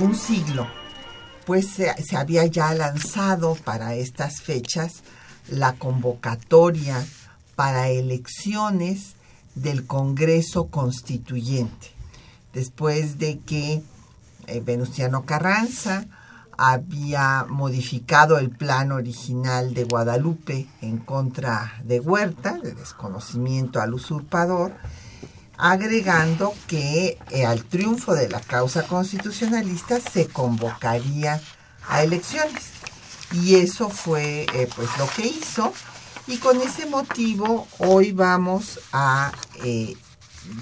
[0.00, 0.66] Un siglo,
[1.46, 5.02] pues se, había ya lanzado para estas fechas
[5.48, 7.04] la convocatoria
[7.56, 9.14] para elecciones
[9.54, 11.90] del Congreso Constituyente,
[12.52, 13.82] después de que
[14.46, 16.06] eh, Venustiano Carranza
[16.56, 24.72] había modificado el plan original de Guadalupe en contra de Huerta, de desconocimiento al usurpador,
[25.58, 31.40] agregando que eh, al triunfo de la causa constitucionalista se convocaría
[31.88, 32.64] a elecciones.
[33.32, 35.72] Y eso fue eh, pues lo que hizo.
[36.26, 39.32] Y con ese motivo hoy vamos a
[39.64, 39.96] eh,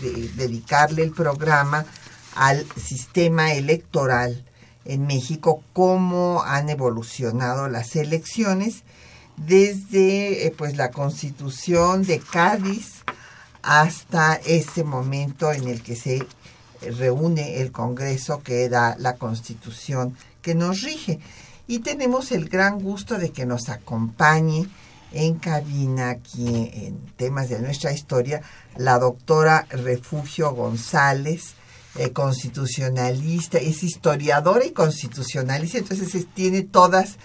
[0.01, 1.85] de- dedicarle el programa
[2.35, 4.45] al sistema electoral
[4.85, 8.85] en México, cómo han evolucionado las elecciones
[9.37, 13.03] desde pues la constitución de Cádiz
[13.67, 16.25] hasta ese momento en el que se
[16.99, 21.19] reúne el Congreso que da la constitución que nos rige.
[21.67, 24.69] Y tenemos el gran gusto de que nos acompañe
[25.13, 28.41] en cabina aquí en temas de nuestra historia
[28.77, 31.55] la doctora Refugio González,
[31.97, 37.17] eh, constitucionalista, es historiadora y constitucionalista, entonces es- tiene todas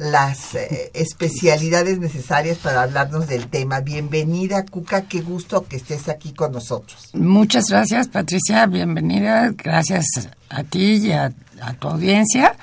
[0.00, 3.80] las eh, especialidades necesarias para hablarnos del tema.
[3.80, 7.10] Bienvenida, Cuca, qué gusto que estés aquí con nosotros.
[7.12, 8.64] Muchas gracias, Patricia.
[8.66, 9.50] Bienvenida.
[9.50, 10.06] Gracias
[10.48, 12.56] a ti y a, a tu audiencia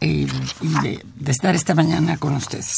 [0.00, 0.26] y,
[0.60, 2.74] y de, de estar esta mañana con ustedes.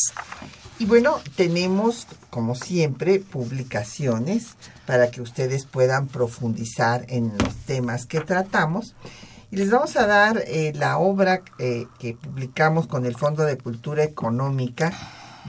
[0.78, 8.20] Y bueno, tenemos, como siempre, publicaciones para que ustedes puedan profundizar en los temas que
[8.20, 8.94] tratamos.
[9.52, 13.58] Y les vamos a dar eh, la obra eh, que publicamos con el Fondo de
[13.58, 14.94] Cultura Económica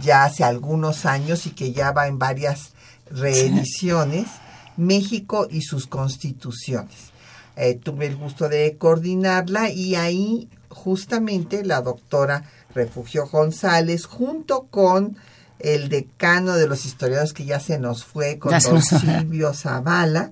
[0.01, 2.73] ya hace algunos años y que ya va en varias
[3.09, 4.27] reediciones,
[4.75, 7.13] México y sus constituciones.
[7.55, 12.43] Eh, tuve el gusto de coordinarla y ahí justamente la doctora
[12.75, 15.15] Refugio González junto con
[15.63, 18.51] el decano de los historiadores que ya se nos fue, con.
[18.61, 20.31] Silvio Zavala,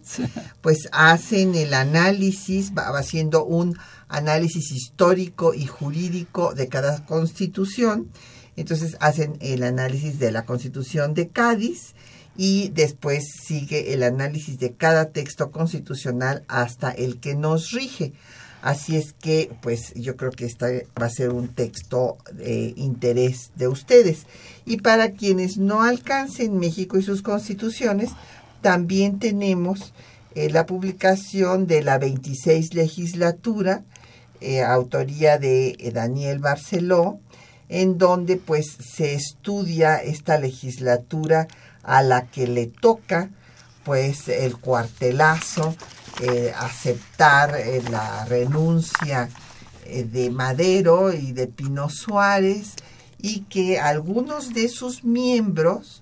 [0.61, 3.77] pues hacen el análisis, va haciendo un
[4.09, 8.09] análisis histórico y jurídico de cada constitución.
[8.57, 11.95] Entonces hacen el análisis de la constitución de Cádiz
[12.35, 18.13] y después sigue el análisis de cada texto constitucional hasta el que nos rige.
[18.61, 23.51] Así es que, pues yo creo que este va a ser un texto de interés
[23.55, 24.27] de ustedes.
[24.65, 28.11] Y para quienes no alcancen México y sus constituciones,
[28.61, 29.93] también tenemos
[30.35, 33.83] eh, la publicación de la 26 legislatura,
[34.39, 37.19] eh, autoría de eh, Daniel Barceló,
[37.67, 41.47] en donde pues se estudia esta legislatura
[41.83, 43.29] a la que le toca
[43.83, 45.75] pues el cuartelazo,
[46.19, 49.29] eh, aceptar eh, la renuncia
[49.85, 52.73] eh, de Madero y de Pino Suárez
[53.17, 56.01] y que algunos de sus miembros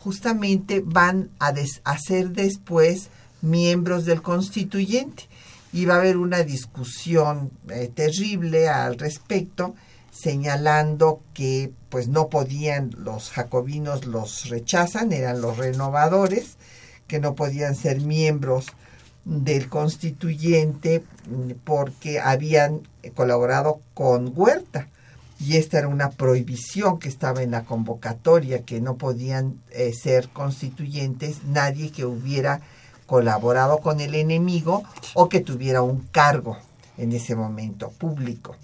[0.00, 3.08] justamente van a, des- ser después
[3.42, 5.28] miembros del constituyente.
[5.72, 7.50] Y va a haber una discusión
[7.94, 9.74] terrible al respecto
[10.12, 16.56] señalando que pues no podían los jacobinos los rechazan eran los renovadores
[17.08, 18.66] que no podían ser miembros
[19.24, 22.80] del constituyente mm, porque habían
[23.14, 24.88] colaborado con Huerta
[25.40, 30.28] y esta era una prohibición que estaba en la convocatoria que no podían eh, ser
[30.28, 32.60] constituyentes nadie que hubiera
[33.06, 34.84] colaborado con el enemigo
[35.14, 36.56] o que tuviera un cargo
[36.96, 38.56] en ese momento público.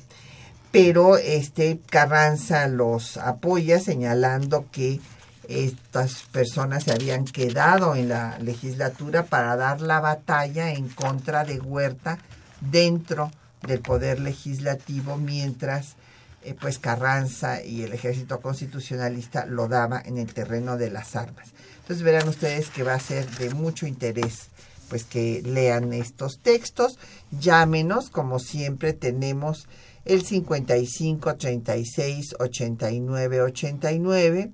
[0.71, 5.01] Pero este Carranza los apoya señalando que
[5.51, 11.59] estas personas se habían quedado en la legislatura para dar la batalla en contra de
[11.59, 12.19] Huerta
[12.61, 13.33] dentro
[13.67, 15.97] del poder legislativo mientras
[16.43, 21.49] eh, pues Carranza y el ejército constitucionalista lo daba en el terreno de las armas.
[21.81, 24.51] Entonces verán ustedes que va a ser de mucho interés
[24.89, 26.99] pues que lean estos textos,
[27.31, 29.69] llámenos, como siempre tenemos
[30.05, 34.53] el 55 36 89 89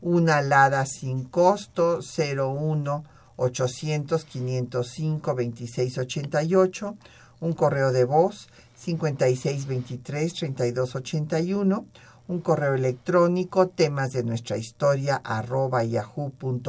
[0.00, 3.04] una alada sin costo 01
[3.38, 6.96] 800 505 2688,
[7.40, 11.86] un correo de voz 5623 3281,
[12.26, 16.66] un correo electrónico temas de nuestra historia arroba yahoo.com.mx.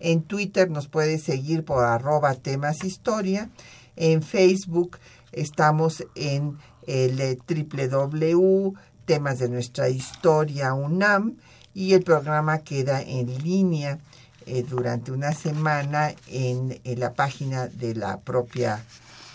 [0.00, 3.50] En Twitter nos puede seguir por arroba temas historia.
[3.96, 4.98] En Facebook
[5.32, 8.74] estamos en el www
[9.06, 11.38] temas de nuestra historia UNAM
[11.72, 13.98] y el programa queda en línea
[14.46, 18.84] eh, durante una semana en, la página de la propia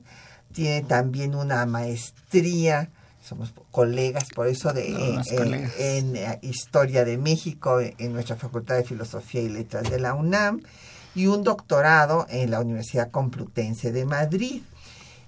[0.53, 2.91] tiene también una maestría
[3.29, 9.43] somos colegas, por eso de en, eh, Historia de México, en nuestra Facultad de Filosofía
[9.43, 10.63] y Letras de la UNAM,
[11.15, 14.63] y un doctorado en la Universidad Complutense de Madrid.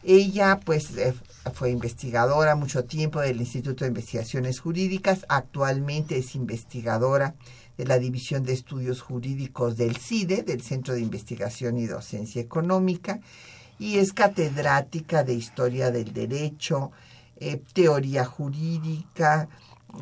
[0.03, 1.15] Ella, pues, eh,
[1.53, 7.35] fue investigadora mucho tiempo del Instituto de Investigaciones Jurídicas, actualmente es investigadora
[7.77, 13.21] de la División de Estudios Jurídicos del CIDE, del Centro de Investigación y Docencia Económica,
[13.79, 16.93] y es catedrática de Historia del Derecho,
[17.41, 19.49] eh, teoría jurídica,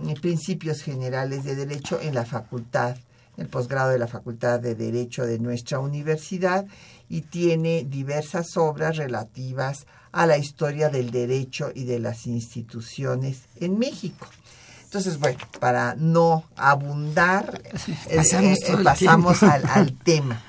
[0.07, 2.97] eh, principios generales de derecho en la facultad,
[3.37, 6.67] el posgrado de la Facultad de Derecho de nuestra universidad
[7.09, 13.79] y tiene diversas obras relativas a la historia del derecho y de las instituciones en
[13.79, 14.27] México.
[14.83, 17.63] Entonces, bueno, para no abundar,
[18.09, 18.17] eh,
[18.83, 20.43] pasamos, al, al, tema.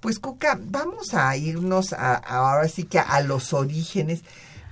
[0.00, 4.22] Pues, Cuca, vamos a irnos a, ahora sí que a los orígenes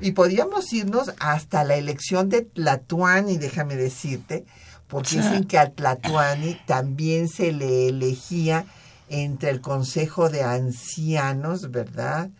[0.02, 4.44] y podríamos irnos hasta la elección de Tlatuani, déjame decirte,
[4.88, 8.66] porque dicen que a Tlatuani también se le elegía
[9.08, 12.30] entre el Consejo de Ancianos, ¿verdad?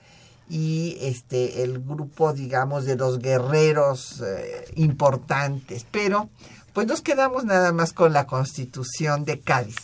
[0.51, 5.87] Y este el grupo, digamos, de los guerreros eh, importantes.
[5.91, 6.29] Pero,
[6.73, 9.77] pues nos quedamos nada más con la Constitución de Cádiz,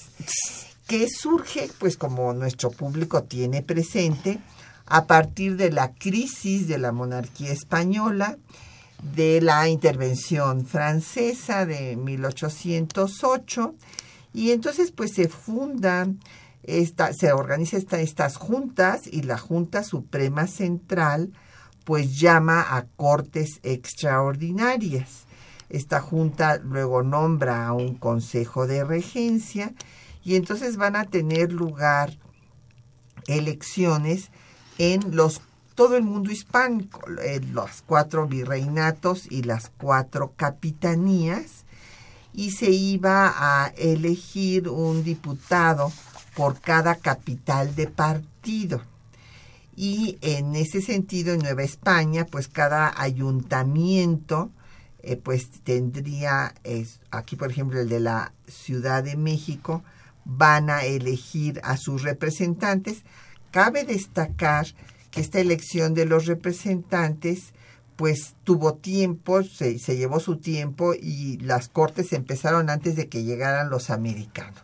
[0.89, 4.41] que surge, pues como nuestro público tiene presente,
[4.89, 8.39] a partir de la crisis de la monarquía española,
[9.15, 13.75] de la intervención francesa de 1808
[14.35, 16.21] y entonces pues se fundan
[16.63, 21.33] esta, se organizan estas juntas y la Junta Suprema Central
[21.85, 25.27] pues llama a cortes extraordinarias.
[25.71, 29.73] Esta junta luego nombra a un consejo de regencia
[30.25, 32.19] y entonces van a tener lugar
[33.27, 34.31] elecciones
[34.79, 35.41] en los
[35.75, 37.01] todo el mundo hispánico,
[37.53, 41.65] los cuatro virreinatos y las cuatro capitanías,
[42.33, 45.93] y se iba a elegir un diputado
[46.35, 48.83] por cada capital de partido.
[49.77, 54.51] Y en ese sentido, en Nueva España, pues cada ayuntamiento,
[55.05, 56.55] eh, pues tendría,
[57.13, 59.85] aquí por ejemplo el de la Ciudad de México,
[60.25, 63.05] van a elegir a sus representantes,
[63.59, 64.69] Cabe destacar
[65.11, 67.53] que esta elección de los representantes
[67.97, 73.25] pues tuvo tiempo, se, se, llevó su tiempo y las cortes empezaron antes de que
[73.25, 74.63] llegaran los americanos.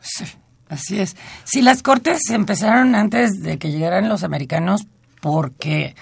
[0.68, 1.16] así es.
[1.42, 4.86] Sí, las cortes empezaron antes de que llegaran los americanos
[5.20, 5.96] porque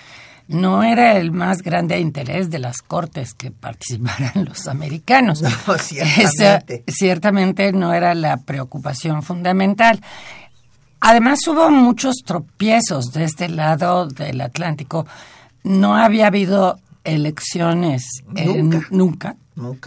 [0.49, 5.43] no era el más grande interés de las cortes que participaran los americanos.
[5.43, 6.85] No, ciertamente.
[6.87, 10.03] ciertamente no era la preocupación fundamental.
[11.05, 15.05] Además hubo muchos tropiezos de este lado del Atlántico.
[15.65, 18.87] No había habido elecciones nunca.
[18.91, 19.37] nunca.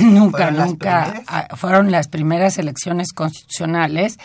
[0.03, 1.23] Nunca, nunca.
[1.27, 4.19] Ah, fueron las primeras elecciones constitucionales.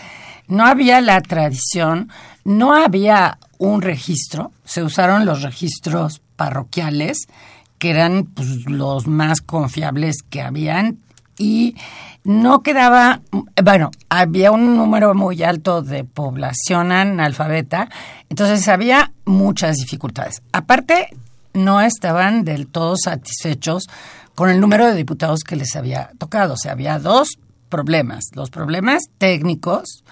[0.48, 2.10] No había la tradición,
[2.44, 7.28] no había un registro, se usaron los registros parroquiales,
[7.78, 10.98] que eran pues, los más confiables que habían,
[11.38, 11.76] y
[12.24, 13.22] no quedaba,
[13.62, 17.88] bueno, había un número muy alto de población analfabeta,
[18.28, 20.42] entonces había muchas dificultades.
[20.52, 21.08] Aparte,
[21.54, 23.88] no estaban del todo satisfechos
[24.34, 26.54] con el número de diputados que les había tocado.
[26.54, 30.04] O sea, había dos problemas, los problemas técnicos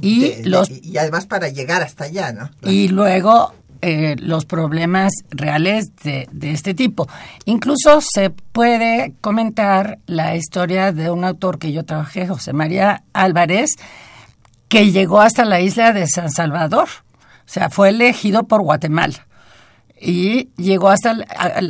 [0.00, 0.70] y los...
[0.70, 2.50] y además para llegar hasta allá, ¿no?
[2.62, 7.08] Y luego eh, los problemas reales de, este tipo.
[7.44, 13.76] Incluso se puede comentar la historia de un autor que yo trabajé, José María Álvarez,
[14.68, 16.88] que llegó hasta la isla de San Salvador.
[17.22, 19.26] O sea, fue elegido por Guatemala.
[20.00, 21.16] Y llegó hasta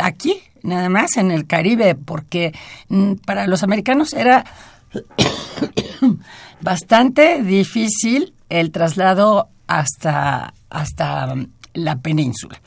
[0.00, 2.52] aquí, nada más, en el Caribe, porque
[2.88, 4.44] mm, para los americanos era
[6.60, 11.34] bastante difícil el traslado hasta, hasta
[11.78, 12.60] la península.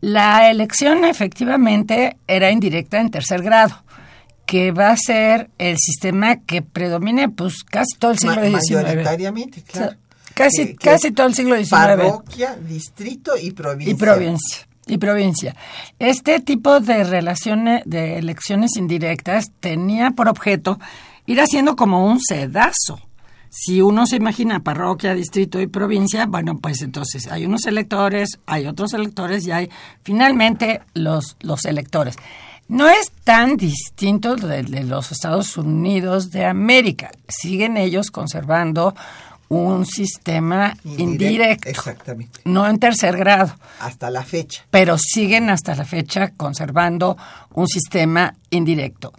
[0.00, 3.82] La elección efectivamente era indirecta en tercer grado,
[4.46, 8.82] que va a ser el sistema que predomine pues casi todo el siglo XIX.
[8.82, 9.96] Mayoritariamente, claro.
[10.34, 11.70] casi, casi todo el siglo XIX.
[11.70, 13.92] Parroquia, distrito y provincia.
[13.92, 14.66] Y provincia.
[14.86, 15.56] Y provincia.
[15.98, 20.80] Este tipo de relaciones, de elecciones indirectas, tenía por objeto
[21.26, 23.00] ir haciendo como un sedazo
[23.50, 28.66] si uno se imagina parroquia, distrito y provincia, bueno, pues entonces hay unos electores, hay
[28.66, 29.68] otros electores y hay
[30.02, 32.14] finalmente los, los electores.
[32.68, 37.10] No es tan distinto de, de los Estados Unidos de América.
[37.26, 38.94] Siguen ellos conservando
[39.48, 42.40] un sistema indirecto, Exactamente.
[42.44, 43.52] no en tercer grado.
[43.80, 44.64] Hasta la fecha.
[44.70, 47.16] Pero siguen hasta la fecha conservando
[47.52, 49.12] un sistema indirecto.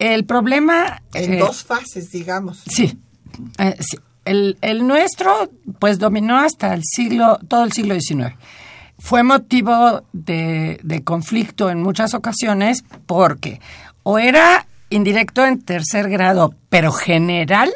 [0.00, 1.00] El problema...
[1.14, 2.64] En eh, dos fases, digamos.
[2.66, 2.98] Sí,
[3.58, 3.76] eh,
[4.24, 8.34] el, el, nuestro, pues dominó hasta el siglo, todo el siglo XIX.
[8.98, 13.60] Fue motivo de, de conflicto en muchas ocasiones porque
[14.02, 17.70] o era indirecto en tercer grado, pero general,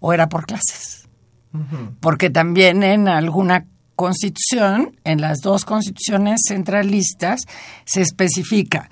[0.00, 1.08] o era por clases.
[2.00, 7.42] Porque también en alguna constitución, en las dos constituciones centralistas,
[7.84, 8.90] se especifica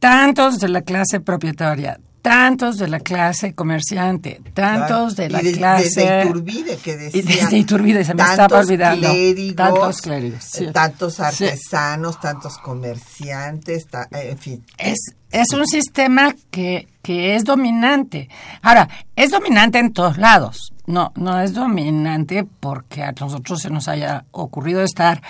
[0.00, 6.00] tantos de la clase propietaria, tantos de la clase comerciante, tantos de la clase...
[6.00, 7.20] Desde Iturbide, que decía...
[7.20, 9.08] Y desde Iturbide, se me estaba olvidando.
[9.56, 10.50] tantos clérigos.
[10.72, 14.64] Tantos artesanos, tantos comerciantes, en fin.
[14.78, 14.98] Es,
[15.30, 18.28] es un sistema que, que es dominante.
[18.62, 20.72] Ahora, es dominante en todos lados.
[20.86, 25.22] No, no es dominante porque a nosotros se nos haya ocurrido estar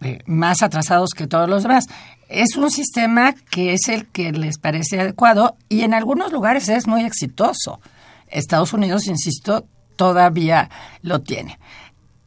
[0.00, 1.86] eh, más atrasados que todos los demás
[2.28, 6.86] es un sistema que es el que les parece adecuado y en algunos lugares es
[6.86, 7.80] muy exitoso.
[8.28, 9.66] Estados Unidos, insisto,
[9.96, 10.70] todavía
[11.02, 11.58] lo tiene.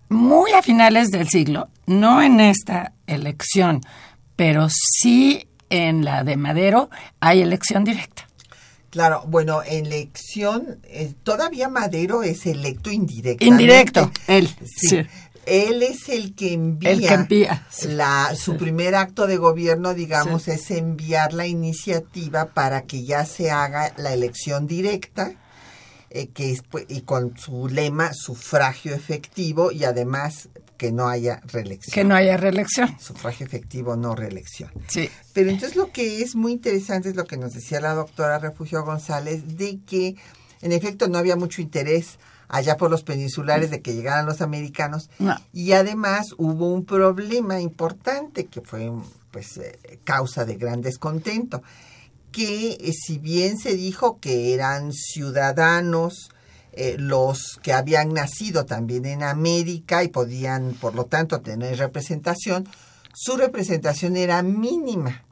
[0.09, 3.81] Muy a finales del siglo, no en esta elección,
[4.35, 6.89] pero sí en la de Madero,
[7.19, 8.27] hay elección directa.
[8.89, 13.45] Claro, bueno, elección, eh, todavía Madero es electo indirecto.
[13.45, 14.49] Indirecto, él.
[14.65, 15.05] sí
[15.47, 21.47] él es el que envía, La, su primer acto de gobierno, digamos, es enviar la
[21.47, 25.33] iniciativa para que ya se haga la elección directa,
[26.09, 31.41] eh, que es, pues, y con su lema sufragio efectivo y además que no haya
[31.45, 31.93] reelección.
[31.93, 32.99] Que no haya reelección.
[32.99, 34.71] Sufragio efectivo, no reelección.
[34.87, 35.09] Sí.
[35.33, 38.83] Pero entonces lo que es muy interesante es lo que nos decía la doctora Refugio
[38.83, 40.15] González, de que
[40.61, 45.09] en efecto no había mucho interés allá por los peninsulares de que llegaran los americanos.
[45.53, 48.91] Y además hubo un problema importante que fue
[49.31, 51.61] pues eh, causa de gran descontento,
[52.31, 56.31] que eh, si bien se dijo que eran ciudadanos
[56.71, 62.67] eh, los que habían nacido también en América y podían por lo tanto tener representación,
[63.13, 65.26] su representación era mínima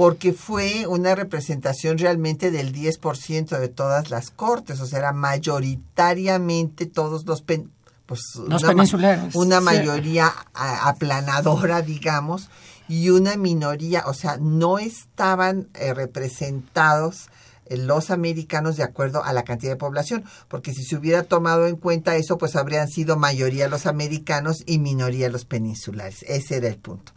[0.00, 6.86] porque fue una representación realmente del 10% de todas las cortes, o sea, era mayoritariamente
[6.86, 9.34] todos los pues los una, peninsulares.
[9.34, 12.48] una mayoría aplanadora, digamos,
[12.88, 17.28] y una minoría, o sea, no estaban eh, representados
[17.66, 21.66] eh, los americanos de acuerdo a la cantidad de población, porque si se hubiera tomado
[21.66, 26.22] en cuenta eso, pues habrían sido mayoría los americanos y minoría los peninsulares.
[26.22, 27.12] Ese era el punto.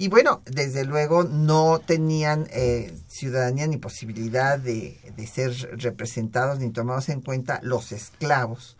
[0.00, 6.70] Y bueno, desde luego no tenían eh, ciudadanía ni posibilidad de, de, ser representados ni
[6.70, 8.78] tomados en cuenta los esclavos,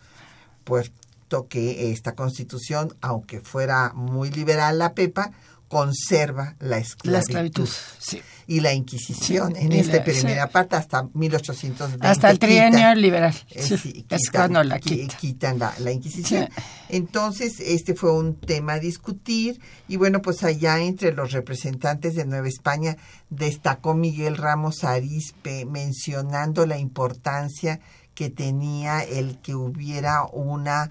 [0.63, 5.31] puesto que esta constitución, aunque fuera muy liberal la PEPA,
[5.71, 7.11] conserva la esclavitud.
[7.13, 8.21] La esclavitud, sí.
[8.45, 12.05] Y la Inquisición en esta primera parte hasta 1820.
[12.05, 13.33] Hasta el trienio liberal.
[13.51, 16.49] Eh, es cuando la quitan la, Inquisición.
[16.89, 22.25] Entonces, este fue un tema a discutir y bueno, pues allá entre los representantes de
[22.25, 22.97] Nueva España
[23.29, 27.79] destacó Miguel Ramos Arispe mencionando la importancia
[28.13, 30.89] que tenía el que hubiera una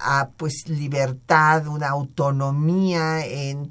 [0.00, 3.70] ah, pues libertad, una autonomía en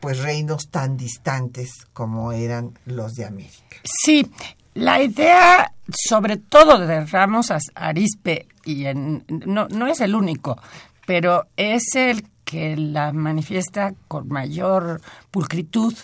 [0.00, 3.76] pues reinos tan distantes como eran los de América.
[3.84, 4.30] Sí,
[4.74, 10.60] la idea sobre todo de Ramos Arispe, y no, no es el único,
[11.06, 15.00] pero es el que la manifiesta con mayor
[15.30, 15.94] pulcritud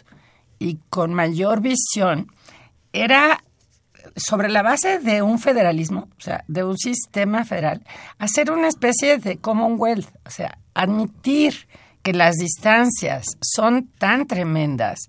[0.58, 2.28] y con mayor visión,
[2.92, 3.42] era
[4.16, 7.82] sobre la base de un federalismo, o sea, de un sistema federal,
[8.18, 11.66] hacer una especie de Commonwealth, o sea, admitir
[12.04, 15.08] que las distancias son tan tremendas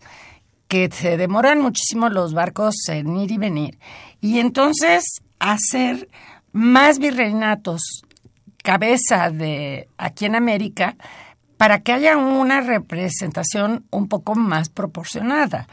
[0.67, 3.77] que se demoran muchísimo los barcos en ir y venir.
[4.21, 5.03] Y entonces
[5.37, 6.09] hacer
[6.53, 7.81] más virreinatos
[8.63, 10.95] cabeza de aquí en América
[11.57, 15.67] para que haya una representación un poco más proporcionada.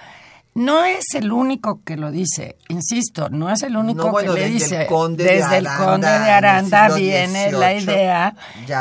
[0.55, 4.87] No es el único que lo dice, insisto, no es el único que le dice.
[5.17, 8.35] desde el conde de Aranda viene la idea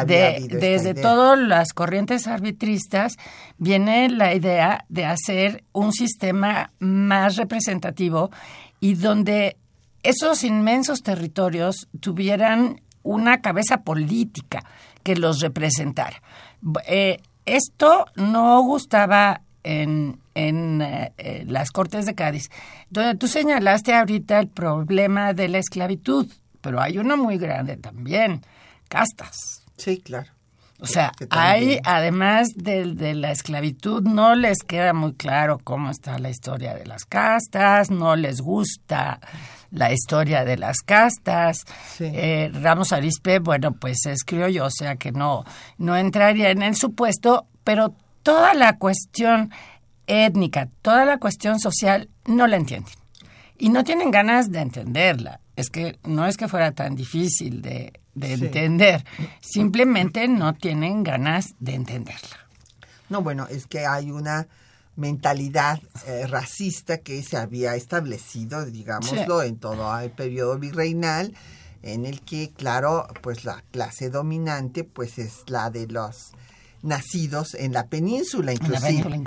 [0.06, 3.16] de, desde todas las corrientes arbitristas,
[3.58, 8.32] viene la idea de hacer un sistema más representativo
[8.82, 9.56] y donde
[10.04, 14.66] esos inmensos territorios tuvieran una cabeza política
[15.04, 16.22] que los representara.
[16.86, 22.50] Eh, esto no gustaba en, en eh, eh, las Cortes de Cádiz,
[22.90, 26.28] donde tú señalaste ahorita el problema de la esclavitud,
[26.62, 28.42] pero hay uno muy grande también,
[28.88, 29.64] castas.
[29.78, 30.28] Sí, claro.
[30.80, 36.18] O sea, hay, además de, de, la esclavitud, no les queda muy claro cómo está
[36.18, 39.20] la historia de las castas, no les gusta
[39.70, 41.66] la historia de las castas.
[42.00, 45.44] Eh, Ramos Arispe, bueno, pues es criollo, o sea que no,
[45.78, 49.52] no entraría en el supuesto, pero toda la cuestión
[50.08, 52.94] étnica, toda la cuestión social, no la entienden.
[53.58, 55.40] Y no tienen ganas de entenderla.
[55.56, 59.06] Es que no es que fuera tan difícil de, entender,
[59.40, 62.48] simplemente no tienen ganas de entenderla.
[63.10, 64.48] No, bueno, es que hay una
[64.96, 71.34] mentalidad eh, racista que se había establecido, digámoslo, en todo el periodo virreinal,
[71.84, 76.32] en el que, claro, pues la clase dominante pues es la de los
[76.82, 79.22] nacidos en la península inclusive.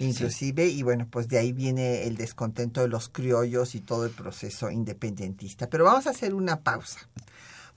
[0.00, 4.12] inclusive, y bueno, pues de ahí viene el descontento de los criollos y todo el
[4.12, 5.68] proceso independentista.
[5.68, 7.00] Pero vamos a hacer una pausa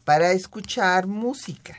[0.03, 1.75] para escuchar música.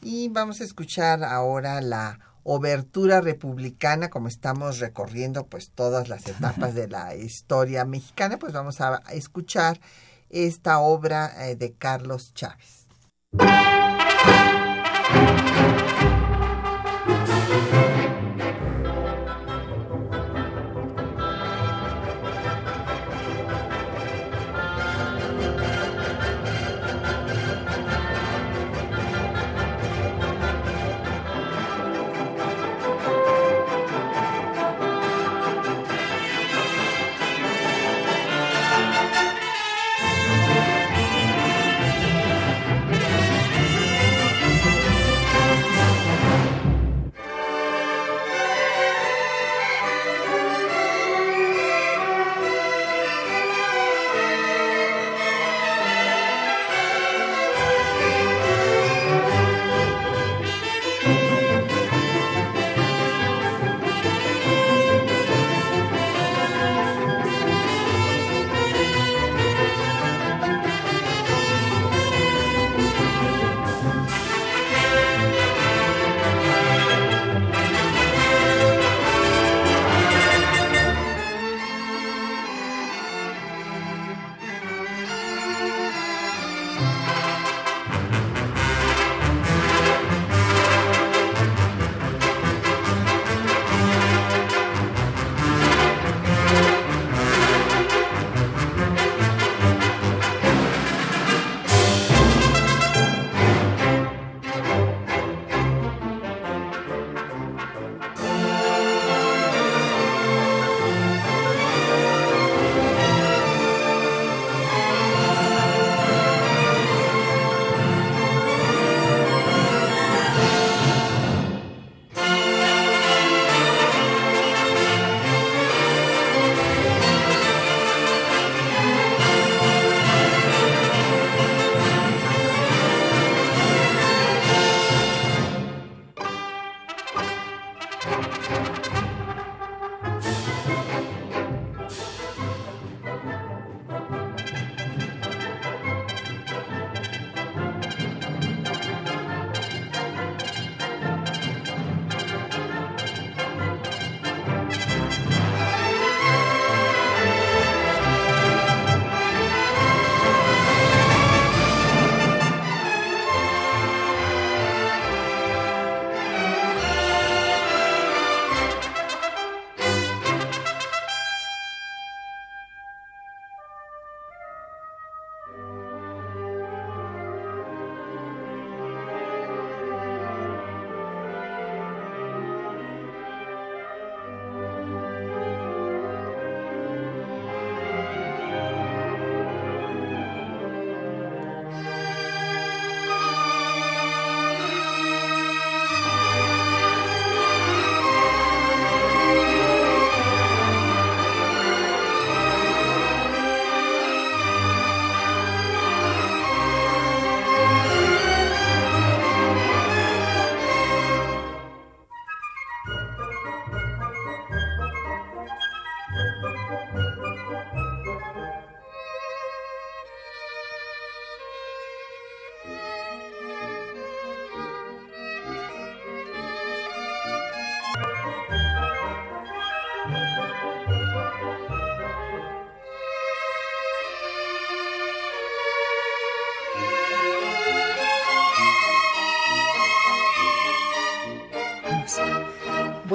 [0.00, 6.74] Y vamos a escuchar ahora la obertura republicana, como estamos recorriendo pues todas las etapas
[6.74, 9.80] de la historia mexicana, pues vamos a escuchar
[10.30, 12.86] esta obra eh, de Carlos Chávez.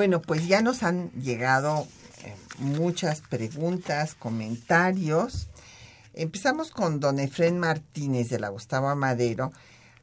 [0.04, 1.88] Bueno, pues ya nos han llegado
[2.26, 5.48] eh, muchas preguntas, comentarios.
[6.14, 9.54] Empezamos con don Efren Martínez de la Gustavo Madero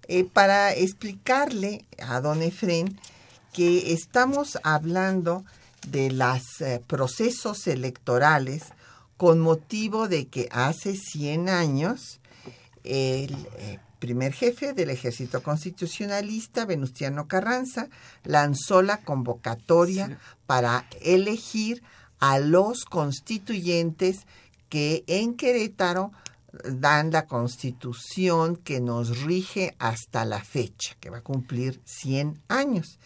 [0.08, 2.98] eh, para explicarle a don Efren
[3.52, 5.44] que estamos hablando
[5.86, 8.62] de los eh, procesos electorales
[9.18, 12.20] con motivo de que hace 100 años
[12.84, 13.36] el
[14.00, 17.88] primer jefe del ejército constitucionalista, Venustiano Carranza,
[18.24, 21.82] lanzó la convocatoria para elegir
[22.18, 24.26] a los constituyentes
[24.68, 26.12] que en Querétaro
[26.64, 32.98] dan la constitución que nos rige hasta la fecha, que va a cumplir 100 años.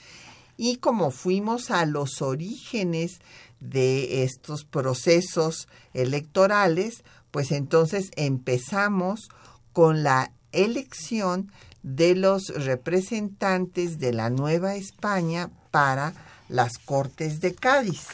[0.56, 3.20] Y como fuimos a los orígenes
[3.60, 9.28] de estos procesos electorales, pues entonces empezamos
[9.72, 11.50] con la elección
[11.82, 16.14] de los representantes de la Nueva España para
[16.48, 18.06] las Cortes de Cádiz.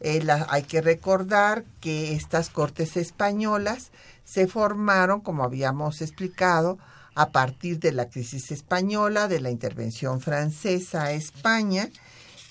[0.00, 3.90] Eh, hay que recordar que estas Cortes españolas
[4.24, 6.78] se formaron, como habíamos explicado,
[7.14, 11.90] a partir de la crisis española, de la intervención francesa a España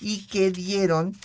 [0.00, 1.16] y que dieron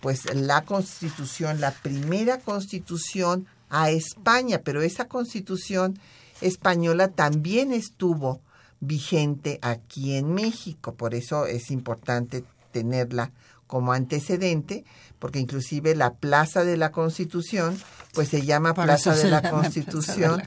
[0.00, 5.98] pues la constitución, la primera constitución a España, pero esa constitución
[6.40, 8.40] española también estuvo
[8.80, 13.32] vigente aquí en México, por eso es importante tenerla
[13.66, 14.84] como antecedente,
[15.18, 17.76] porque inclusive la Plaza de la Constitución,
[18.12, 20.42] pues se llama Plaza de, la Constitución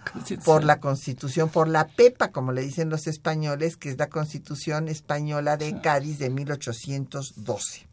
[0.45, 4.87] por la Constitución, por la PEPA, como le dicen los españoles, que es la Constitución
[4.87, 7.87] Española de Cádiz de 1812.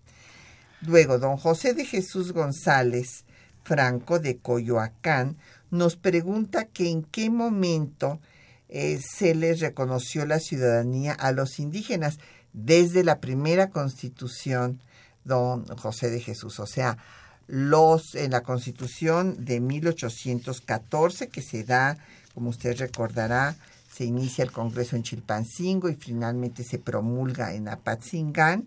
[0.82, 3.24] Luego, don José de Jesús González
[3.64, 5.38] Franco de Coyoacán
[5.70, 8.20] nos pregunta que en qué momento
[8.68, 12.18] eh, se les reconoció la ciudadanía a los indígenas
[12.52, 14.80] desde la primera constitución
[15.24, 16.60] don José de Jesús.
[16.60, 16.98] O sea,
[17.46, 21.98] los en la Constitución de 1814 que se da,
[22.34, 23.56] como usted recordará,
[23.92, 28.66] se inicia el Congreso en Chilpancingo y finalmente se promulga en Apatzingán.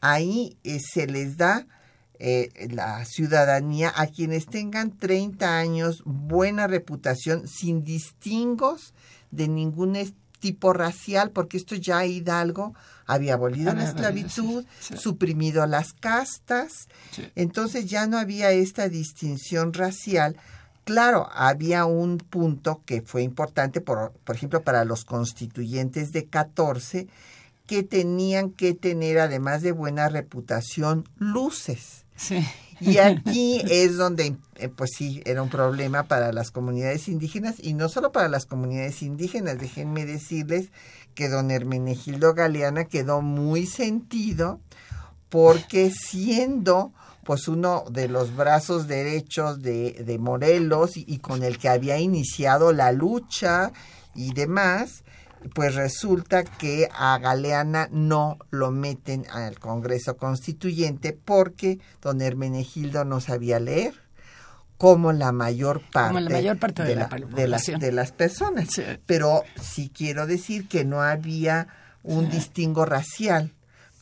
[0.00, 1.66] Ahí eh, se les da
[2.22, 8.92] eh, la ciudadanía a quienes tengan 30 años, buena reputación, sin distingos
[9.30, 9.96] de ningún
[10.38, 12.74] tipo racial, porque esto ya Hidalgo
[13.06, 16.88] había abolido la esclavitud, suprimido las castas,
[17.36, 20.36] entonces ya no había esta distinción racial.
[20.84, 27.08] Claro, había un punto que fue importante, por, por ejemplo, para los constituyentes de 14,
[27.66, 32.04] que tenían que tener, además de buena reputación, luces.
[32.80, 37.74] Y aquí es donde, eh, pues sí, era un problema para las comunidades indígenas y
[37.74, 39.58] no solo para las comunidades indígenas.
[39.58, 40.70] Déjenme decirles
[41.14, 44.60] que don Hermenegildo Galeana quedó muy sentido
[45.28, 46.92] porque siendo
[47.24, 52.72] pues uno de los brazos derechos de, de Morelos y, con el que había iniciado
[52.72, 53.72] la lucha
[54.14, 55.04] y demás,
[55.54, 63.20] pues resulta que a Galeana no lo meten al Congreso Constituyente porque don Hermenegildo no
[63.20, 63.94] sabía leer
[64.76, 66.14] como la mayor parte,
[66.84, 66.96] de,
[67.46, 68.68] las, de, las, personas.
[69.04, 71.68] Pero sí quiero decir que no había
[72.02, 73.52] un distingo racial,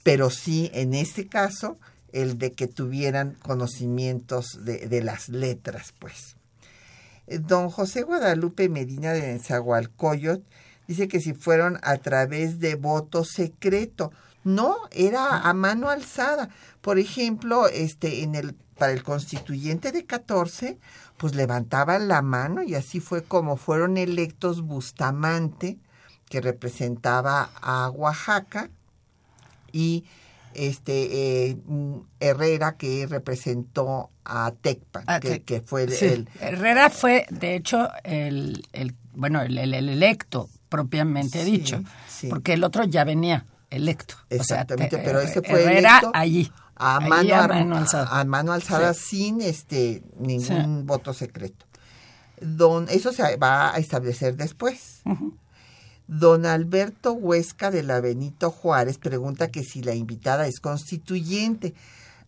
[0.05, 1.79] pero sí en este caso
[2.13, 6.37] el de que tuvieran conocimientos de, de las letras, pues.
[7.27, 10.45] Don José Guadalupe Medina de Nezahualcóyotl
[10.89, 14.11] dice que si fueron a través de voto secreto,
[14.43, 16.49] no, era a mano alzada.
[16.81, 20.79] Por ejemplo, este en el para el constituyente de 14,
[21.17, 25.79] pues levantaban la mano y así fue como fueron electos Bustamante,
[26.31, 28.71] que representaba a Oaxaca,
[29.73, 30.05] y
[30.55, 31.57] este eh,
[32.21, 39.43] Herrera que representó a Tecpan, que, fue el, Herrera fue de hecho el, el bueno
[39.43, 41.83] el, electo propiamente dicho
[42.29, 48.25] porque el otro ya venía electo exactamente pero ese fue Herrera allí a mano, a
[48.25, 51.67] mano alzada, sin este ningún voto secreto.
[52.41, 55.03] Don, eso se va a establecer después.
[56.07, 61.75] Don Alberto Huesca de la Benito Juárez pregunta que si la invitada es constituyente.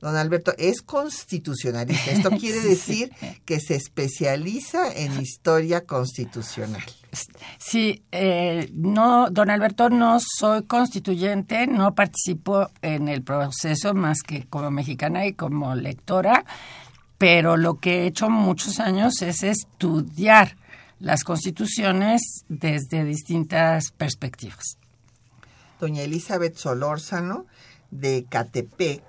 [0.01, 2.11] Don Alberto, es constitucionalista.
[2.11, 3.13] Esto quiere decir
[3.45, 6.83] que se especializa en historia constitucional.
[7.59, 14.47] Sí, eh, no, don Alberto, no soy constituyente, no participo en el proceso más que
[14.47, 16.45] como mexicana y como lectora,
[17.19, 20.57] pero lo que he hecho muchos años es estudiar
[21.01, 24.79] las constituciones desde distintas perspectivas.
[25.81, 27.47] Doña Elizabeth Solórzano,
[27.91, 29.03] de Catepec,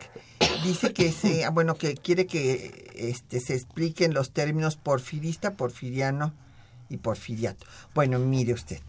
[0.63, 6.33] dice que se, bueno, que quiere que este, se expliquen los términos porfirista, porfiriano
[6.89, 7.65] y porfiriato.
[7.93, 8.79] Bueno, mire usted.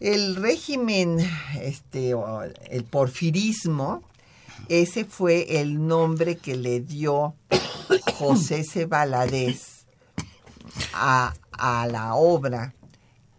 [0.00, 1.18] El régimen,
[1.60, 2.14] este,
[2.70, 4.02] el porfirismo,
[4.68, 7.34] ese fue el nombre que le dio
[8.14, 8.88] José C.
[10.92, 12.74] a, a la obra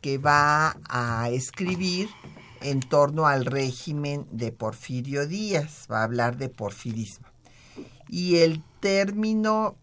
[0.02, 2.10] que va a escribir
[2.64, 7.28] en torno al régimen de Porfirio Díaz, va a hablar de porfirismo.
[8.10, 9.76] Y el término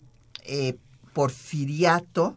[0.44, 0.76] eh,
[1.12, 2.36] porfiriato,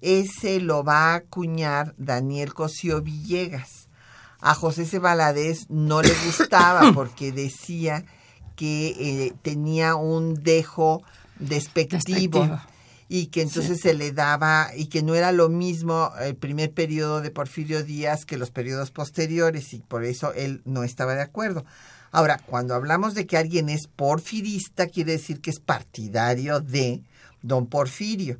[0.00, 3.88] ese lo va a acuñar Daniel Cosío Villegas.
[4.40, 5.00] A José C.
[5.68, 8.04] no le gustaba porque decía
[8.56, 11.02] que eh, tenía un dejo
[11.38, 12.60] despectivo
[13.14, 17.20] y que entonces se le daba y que no era lo mismo el primer periodo
[17.20, 21.66] de Porfirio Díaz que los periodos posteriores y por eso él no estaba de acuerdo.
[22.10, 27.02] Ahora, cuando hablamos de que alguien es porfirista, quiere decir que es partidario de
[27.42, 28.38] don Porfirio.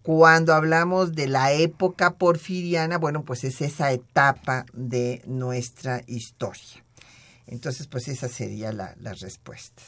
[0.00, 6.82] Cuando hablamos de la época porfiriana, bueno, pues es esa etapa de nuestra historia.
[7.46, 9.84] Entonces, pues esa sería la, las respuestas.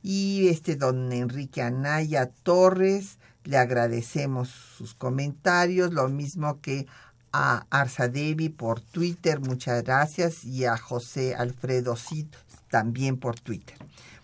[0.00, 6.86] Y este don Enrique Anaya Torres le agradecemos sus comentarios, lo mismo que
[7.32, 12.26] a Arzadevi por Twitter, muchas gracias, y a José Alfredo Cid
[12.70, 13.76] también por Twitter.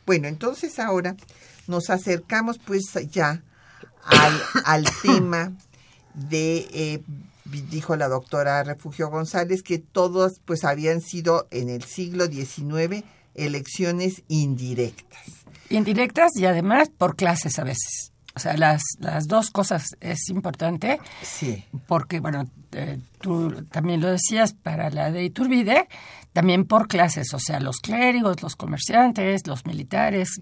[0.07, 1.17] Bueno, entonces ahora
[1.67, 3.43] nos acercamos pues ya
[4.05, 5.53] al, al tema
[6.15, 7.03] de, eh,
[7.45, 13.05] dijo la doctora Refugio González, que todos pues habían sido en el siglo XIX
[13.35, 15.21] elecciones indirectas.
[15.69, 18.10] Indirectas y además por clases a veces.
[18.41, 20.99] O sea, las, las dos cosas es importante.
[21.23, 21.63] Sí.
[21.87, 25.89] Porque, bueno, eh, tú también lo decías, para la de Iturbide,
[26.33, 30.41] también por clases, o sea, los clérigos, los comerciantes, los militares,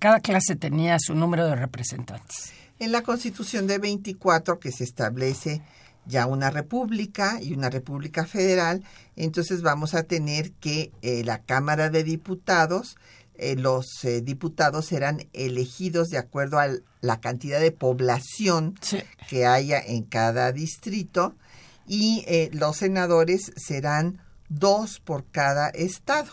[0.00, 2.52] cada clase tenía su número de representantes.
[2.80, 5.62] En la Constitución de 24, que se establece
[6.04, 8.82] ya una república y una república federal,
[9.14, 12.96] entonces vamos a tener que eh, la Cámara de Diputados
[13.38, 16.68] eh, los eh, diputados serán elegidos de acuerdo a
[17.00, 18.78] la cantidad de población
[19.28, 21.34] que haya en cada distrito
[21.86, 26.30] y eh, los senadores serán dos por cada estado.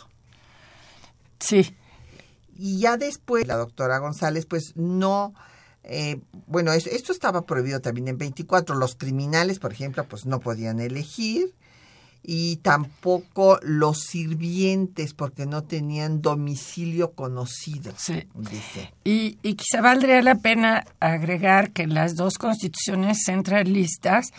[1.39, 1.75] Sí.
[2.55, 5.33] Y ya después, la doctora González, pues no,
[6.45, 8.75] bueno, esto estaba prohibido también en 24.
[8.75, 11.53] Los criminales, por ejemplo, pues no podían elegir
[12.23, 17.93] y tampoco los sirvientes porque no tenían domicilio conocido.
[17.97, 18.25] Sí.
[19.03, 24.31] Y, y quizá valdría la pena agregar que las dos constituciones centralistas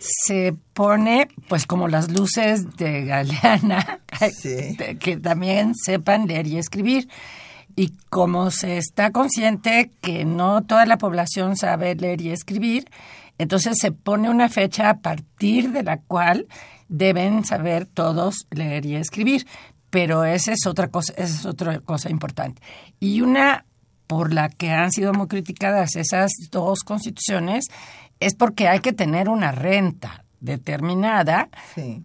[0.00, 4.00] se pone pues como las luces de Galeana,
[5.00, 7.08] que también sepan leer y escribir.
[7.76, 12.90] Y como se está consciente que no toda la población sabe leer y escribir,
[13.40, 16.46] entonces se pone una fecha a partir de la cual
[16.88, 19.46] deben saber todos leer y escribir.
[19.88, 22.60] Pero esa es otra cosa, esa es otra cosa importante.
[23.00, 23.64] Y una
[24.06, 27.66] por la que han sido muy criticadas esas dos constituciones
[28.18, 31.48] es porque hay que tener una renta determinada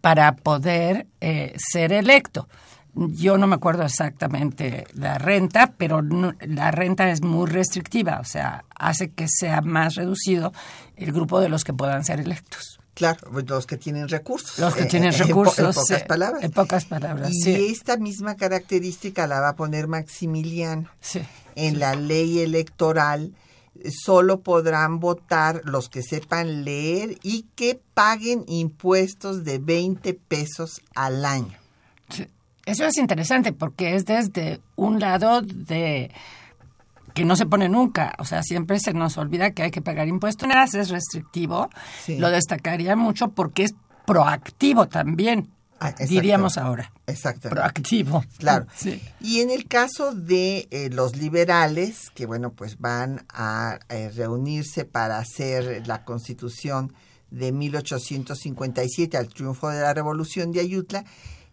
[0.02, 2.48] para poder eh, ser electo.
[2.96, 8.64] Yo no me acuerdo exactamente la renta, pero la renta es muy restrictiva, o sea,
[8.76, 10.54] hace que sea más reducido
[10.96, 12.80] el grupo de los que puedan ser electos.
[12.94, 14.58] Claro, pues, los que tienen recursos.
[14.58, 15.60] Los que eh, tienen recursos.
[15.60, 16.44] En, pocas palabras.
[16.44, 17.30] En pocas palabras.
[17.34, 20.90] Y esta misma característica la va a poner Maximiliano.
[21.02, 21.22] Sí,
[21.56, 23.34] en la ley electoral
[23.90, 31.26] solo podrán votar los que sepan leer y que paguen impuestos de 20 pesos al
[31.26, 31.58] año.
[32.66, 36.12] Eso es interesante porque es desde un lado de
[37.14, 38.14] que no se pone nunca.
[38.20, 40.50] O sea, siempre se nos olvida que hay que pagar impuestos.
[40.74, 41.70] Es restrictivo.
[42.08, 43.76] Lo destacaría mucho porque es
[44.06, 45.50] proactivo también.
[45.80, 46.92] Ah, diríamos ahora.
[47.06, 47.50] Exacto.
[47.50, 48.24] Proactivo.
[48.38, 48.66] Claro.
[49.20, 54.86] Y en el caso de eh, los liberales, que bueno, pues van a eh, reunirse
[54.86, 56.94] para hacer la constitución
[57.30, 61.04] de 1857 al triunfo de la revolución de Ayutla,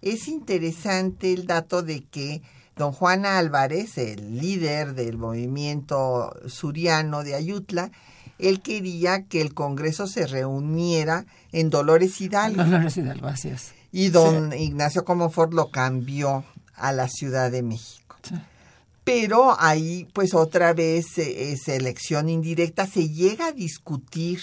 [0.03, 2.43] es interesante el dato de que
[2.77, 7.91] Don Juan Álvarez, el líder del movimiento suriano de Ayutla,
[8.39, 12.65] él quería que el Congreso se reuniera en Dolores Hidalgo.
[12.65, 13.73] Dolores Hidalgo, así es.
[13.93, 18.17] Y don Ignacio Comonfort lo cambió a la Ciudad de México.
[19.05, 24.41] Pero ahí, pues otra vez, eh, es elección indirecta, se llega a discutir,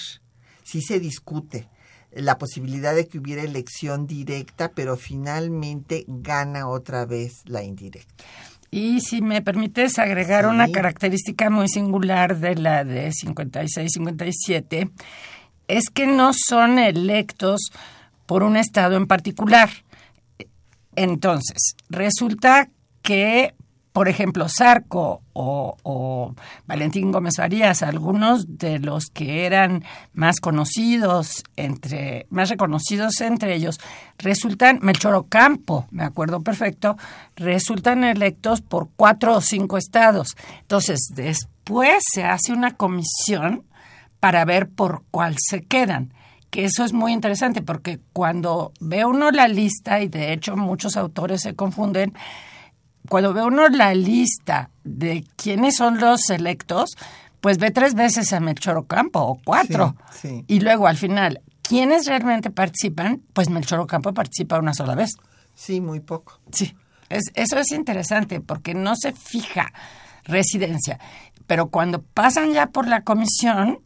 [0.63, 1.67] sí se discute,
[2.11, 8.23] la posibilidad de que hubiera elección directa, pero finalmente gana otra vez la indirecta.
[8.71, 14.91] Y si me permites agregar una característica muy singular de la de 56-57,
[15.67, 17.71] es que no son electos
[18.27, 19.69] por un estado en particular.
[20.95, 22.69] Entonces, resulta
[23.01, 23.55] que
[23.99, 26.33] por ejemplo, Sarco o,
[26.65, 29.83] Valentín Gómez Farías, algunos de los que eran
[30.13, 33.77] más conocidos entre, más reconocidos entre ellos,
[34.17, 36.95] resultan, Melchor Ocampo, me acuerdo perfecto,
[37.35, 40.37] resultan electos por cuatro o cinco estados.
[40.61, 43.65] Entonces, después se hace una comisión
[44.21, 46.13] para ver por cuál se quedan
[46.51, 50.97] que eso es muy interesante porque cuando ve uno la lista, y de hecho muchos
[50.97, 52.13] autores se confunden,
[53.07, 56.91] cuando ve uno la lista de quiénes son los electos,
[57.41, 59.95] pues ve tres veces a Melchor Ocampo o cuatro.
[60.47, 63.21] Y luego al final, ¿quiénes realmente participan?
[63.33, 65.11] Pues Melchor Ocampo participa una sola vez.
[65.55, 66.39] Sí, muy poco.
[66.51, 66.75] Sí,
[67.09, 69.71] es, eso es interesante porque no se fija
[70.25, 70.99] residencia.
[71.47, 73.79] Pero cuando pasan ya por la comisión,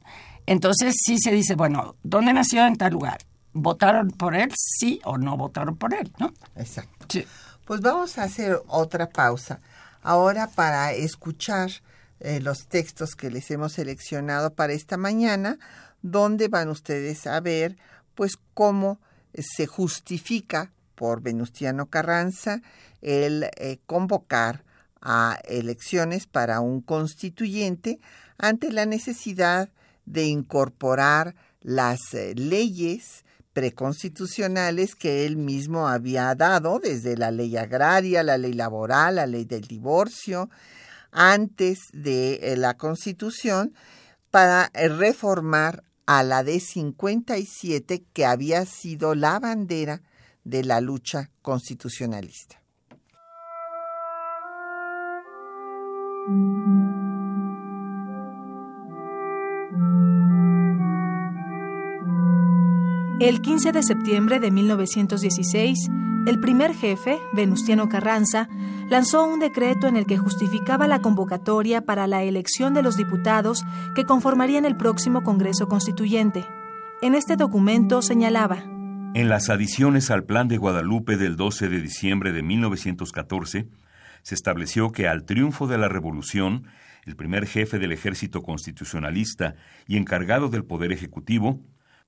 [0.45, 3.19] entonces sí se dice, bueno, ¿dónde nació en tal lugar?
[3.54, 4.52] ¿Votaron por él?
[4.56, 6.34] Sí o no votaron por él, ¿no?
[6.56, 7.06] Exacto.
[7.08, 7.26] Sí.
[7.65, 9.62] Pues vamos a hacer otra pausa.
[10.02, 11.71] Ahora para escuchar
[12.19, 15.58] eh, los textos que les hemos seleccionado para esta mañana,
[16.02, 17.78] donde van ustedes a ver
[18.15, 18.99] pues cómo
[19.34, 22.62] se justifica por Venustiano Carranza
[23.02, 24.63] el eh, convocar
[25.02, 27.99] a elecciones para un constituyente
[28.38, 29.69] ante la necesidad
[30.06, 33.23] de incorporar las eh, leyes
[33.54, 39.46] preconstitucionales que él mismo había dado, desde la ley agraria, la ley laboral, la ley
[39.46, 40.50] del divorcio,
[41.12, 43.74] antes de eh, la Constitución,
[44.32, 50.02] para eh, reformar a la de 57 que había sido la bandera
[50.44, 52.62] de la lucha constitucionalista.
[63.19, 65.88] El 15 de septiembre de 1916,
[66.26, 68.49] el primer jefe, Venustiano Carranza,
[68.89, 73.65] lanzó un decreto en el que justificaba la convocatoria para la elección de los diputados
[73.95, 76.43] que conformarían el próximo Congreso Constituyente.
[77.04, 78.63] En este documento señalaba,
[79.13, 83.67] En las adiciones al Plan de Guadalupe del 12 de diciembre de 1914,
[84.23, 86.63] se estableció que al triunfo de la Revolución,
[87.06, 89.54] el primer jefe del ejército constitucionalista
[89.88, 91.62] y encargado del Poder Ejecutivo,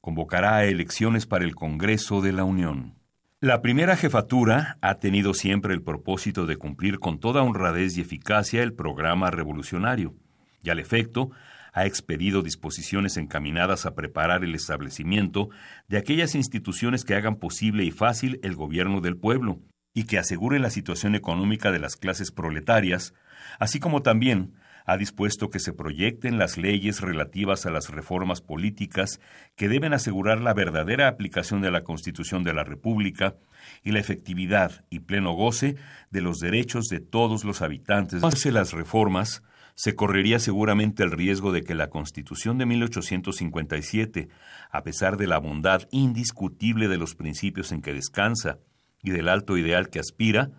[0.05, 2.93] convocará a elecciones para el Congreso de la Unión.
[3.39, 8.61] La primera jefatura ha tenido siempre el propósito de cumplir con toda honradez y eficacia
[8.61, 10.13] el programa revolucionario,
[10.61, 11.31] y al efecto
[11.73, 15.49] ha expedido disposiciones encaminadas a preparar el establecimiento
[15.87, 19.59] de aquellas instituciones que hagan posible y fácil el gobierno del pueblo,
[19.95, 23.15] y que aseguren la situación económica de las clases proletarias,
[23.57, 24.53] así como también
[24.86, 29.19] ha dispuesto que se proyecten las leyes relativas a las reformas políticas
[29.56, 33.36] que deben asegurar la verdadera aplicación de la Constitución de la República
[33.83, 35.75] y la efectividad y pleno goce
[36.12, 38.21] de los derechos de todos los habitantes.
[38.36, 39.42] Si las reformas,
[39.75, 44.29] se correría seguramente el riesgo de que la Constitución de 1857,
[44.71, 48.60] a pesar de la bondad indiscutible de los principios en que descansa
[49.04, 50.52] y del alto ideal que aspira,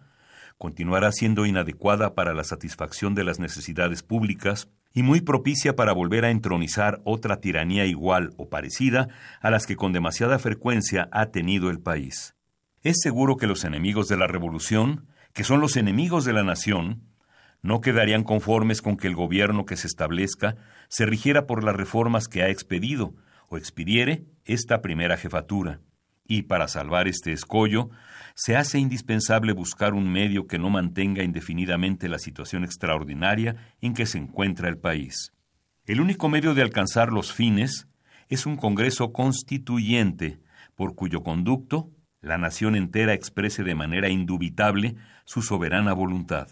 [0.59, 6.25] continuará siendo inadecuada para la satisfacción de las necesidades públicas y muy propicia para volver
[6.25, 9.09] a entronizar otra tiranía igual o parecida
[9.43, 12.35] a las que con demasiada frecuencia ha tenido el país.
[12.83, 17.03] Es seguro que los enemigos de la revolución, que son los enemigos de la nación,
[17.61, 20.57] no quedarían conformes con que el gobierno que se establezca
[20.89, 23.15] se rigiera por las reformas que ha expedido
[23.49, 25.81] o expidiere esta primera jefatura.
[26.29, 27.91] Y para salvar este escollo,
[28.35, 34.07] se hace indispensable buscar un medio que no mantenga indefinidamente la situación extraordinaria en que
[34.07, 35.33] se encuentra el país.
[35.87, 37.89] El único medio de alcanzar los fines
[38.29, 40.41] es un Congreso constituyente,
[40.75, 46.49] por cuyo conducto la nación entera exprese de manera indubitable su soberana voluntad.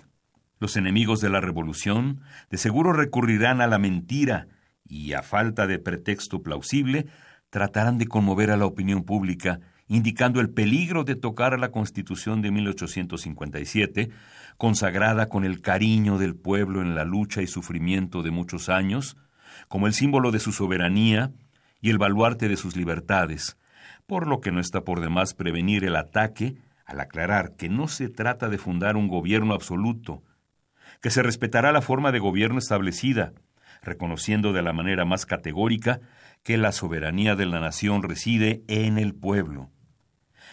[0.60, 4.46] Los enemigos de la revolución de seguro recurrirán a la mentira
[4.86, 7.06] y, a falta de pretexto plausible,
[7.54, 12.42] tratarán de conmover a la opinión pública indicando el peligro de tocar a la Constitución
[12.42, 14.10] de 1857,
[14.56, 19.16] consagrada con el cariño del pueblo en la lucha y sufrimiento de muchos años,
[19.68, 21.30] como el símbolo de su soberanía
[21.80, 23.56] y el baluarte de sus libertades,
[24.08, 28.08] por lo que no está por demás prevenir el ataque al aclarar que no se
[28.08, 30.24] trata de fundar un gobierno absoluto,
[31.00, 33.32] que se respetará la forma de gobierno establecida,
[33.80, 36.00] reconociendo de la manera más categórica
[36.44, 39.70] que la soberanía de la nación reside en el pueblo,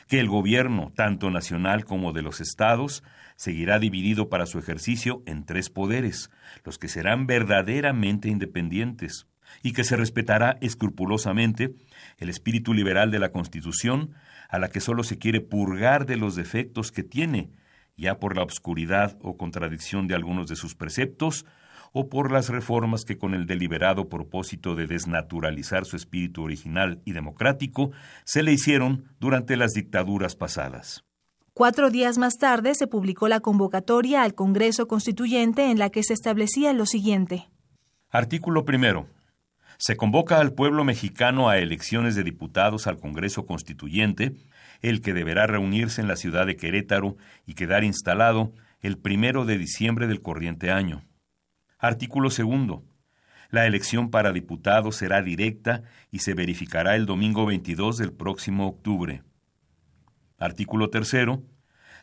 [0.08, 3.04] que el gobierno, tanto nacional como de los estados,
[3.36, 6.32] seguirá dividido para su ejercicio en tres poderes,
[6.64, 9.28] los que serán verdaderamente independientes,
[9.64, 11.76] y que se respetará escrupulosamente
[12.18, 14.14] el espíritu liberal de la Constitución,
[14.50, 17.52] a la que sólo se quiere purgar de los defectos que tiene,
[17.98, 21.46] ya por la obscuridad o contradicción de algunos de sus preceptos,
[21.94, 27.12] o por las reformas que con el deliberado propósito de desnaturalizar su espíritu original y
[27.12, 27.92] democrático
[28.24, 31.04] se le hicieron durante las dictaduras pasadas.
[31.54, 36.14] Cuatro días más tarde se publicó la convocatoria al Congreso Constituyente en la que se
[36.14, 37.50] establecía lo siguiente.
[38.10, 39.08] Artículo primero.
[39.78, 44.34] Se convoca al pueblo mexicano a elecciones de diputados al Congreso Constituyente,
[44.82, 49.58] el que deberá reunirse en la ciudad de Querétaro y quedar instalado el primero de
[49.58, 51.04] diciembre del corriente año.
[51.84, 52.84] Artículo segundo.
[53.50, 59.24] La elección para diputados será directa y se verificará el domingo 22 del próximo octubre.
[60.38, 61.42] Artículo tercero.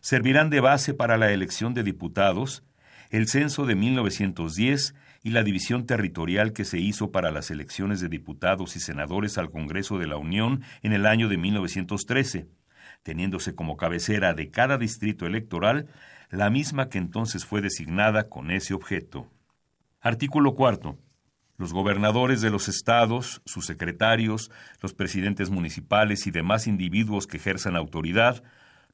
[0.00, 2.64] Servirán de base para la elección de diputados
[3.10, 8.08] el censo de 1910 y la división territorial que se hizo para las elecciones de
[8.08, 12.48] diputados y senadores al Congreso de la Unión en el año de 1913,
[13.04, 15.86] teniéndose como cabecera de cada distrito electoral
[16.30, 19.30] la misma que entonces fue designada con ese objeto.
[20.00, 20.96] Artículo cuarto.
[21.56, 24.48] Los gobernadores de los estados, sus secretarios,
[24.80, 28.44] los presidentes municipales y demás individuos que ejerzan autoridad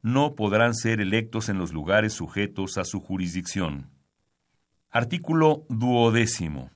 [0.00, 3.90] no podrán ser electos en los lugares sujetos a su jurisdicción.
[4.90, 6.70] Artículo duodécimo.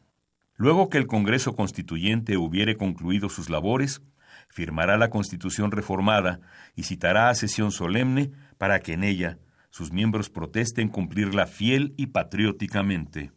[0.56, 4.02] Luego que el Congreso Constituyente hubiere concluido sus labores,
[4.50, 6.40] firmará la Constitución reformada
[6.76, 9.38] y citará a sesión solemne para que en ella
[9.70, 13.32] sus miembros protesten cumplirla fiel y patrióticamente.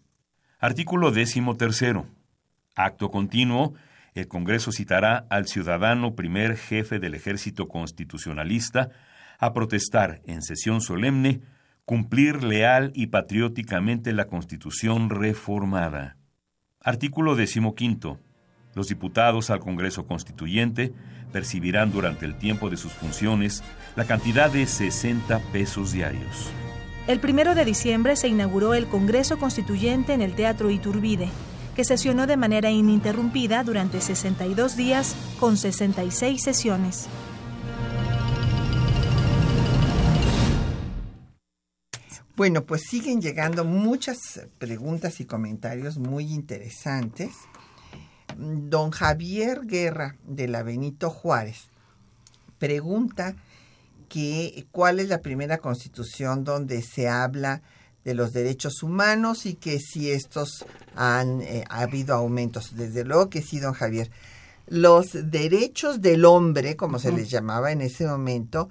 [0.62, 2.06] Artículo décimo tercero.
[2.76, 3.74] Acto continuo.
[4.14, 8.90] El Congreso citará al ciudadano primer jefe del ejército constitucionalista
[9.40, 11.42] a protestar en sesión solemne
[11.84, 16.18] cumplir leal y patrióticamente la Constitución reformada.
[16.80, 18.20] Artículo decimoquinto.
[18.76, 20.94] Los diputados al Congreso Constituyente
[21.34, 23.64] percibirán durante el tiempo de sus funciones
[23.96, 26.52] la cantidad de 60 pesos diarios.
[27.08, 31.30] El primero de diciembre se inauguró el Congreso Constituyente en el Teatro Iturbide,
[31.76, 37.08] que sesionó de manera ininterrumpida durante 62 días con 66 sesiones.
[42.36, 47.32] Bueno, pues siguen llegando muchas preguntas y comentarios muy interesantes.
[48.38, 51.72] Don Javier Guerra de la Benito Juárez
[52.62, 53.36] pregunta
[54.12, 57.62] que cuál es la primera constitución donde se habla
[58.04, 62.76] de los derechos humanos y que si estos han eh, ha habido aumentos.
[62.76, 64.12] Desde luego que sí, don Javier.
[64.68, 68.68] Los derechos del hombre, como se les llamaba en ese momento,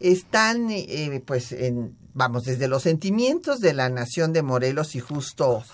[0.00, 5.64] están, eh, pues, en, vamos, desde los sentimientos de la nación de Morelos y justo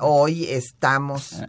[0.00, 1.48] hoy estamos ah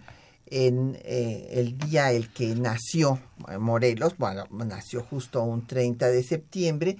[0.52, 6.24] en eh, el día el que nació eh, Morelos, bueno, nació justo un 30 de
[6.24, 6.98] septiembre.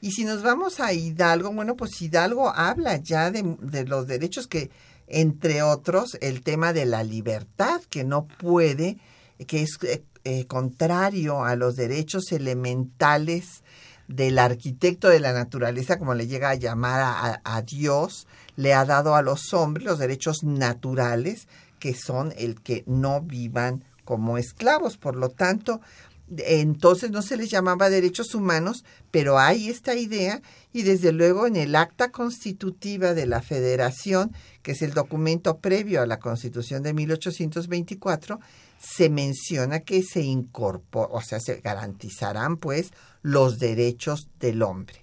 [0.00, 4.70] Y si nos vamos a Hidalgo, bueno, pues Hidalgo habla ya de, los derechos que,
[5.06, 8.98] entre otros, el tema de la libertad, que no puede,
[9.46, 9.78] que es
[10.24, 13.62] eh, contrario a los derechos elementales
[14.08, 18.26] del arquitecto de la naturaleza, como le llega a llamar a Dios,
[18.56, 21.46] le ha dado a los hombres los derechos naturales
[21.80, 24.96] que son el que no vivan como esclavos.
[24.96, 25.80] Por lo tanto,
[26.38, 30.40] entonces no se les llamaba derechos humanos, pero hay esta idea
[30.72, 36.02] y desde luego en el acta constitutiva de la Federación, que es el documento previo
[36.02, 38.38] a la Constitución de 1824,
[38.78, 45.02] se menciona que se incorpora, o sea, se garantizarán pues los derechos del hombre.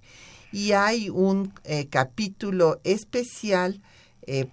[0.53, 3.81] Y hay un eh, capítulo especial
[4.25, 4.47] eh,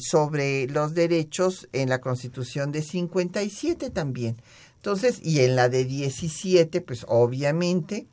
[0.00, 4.36] sobre los derechos en la Constitución de 57 también.
[4.76, 8.06] Entonces, y en la de 17, pues obviamente,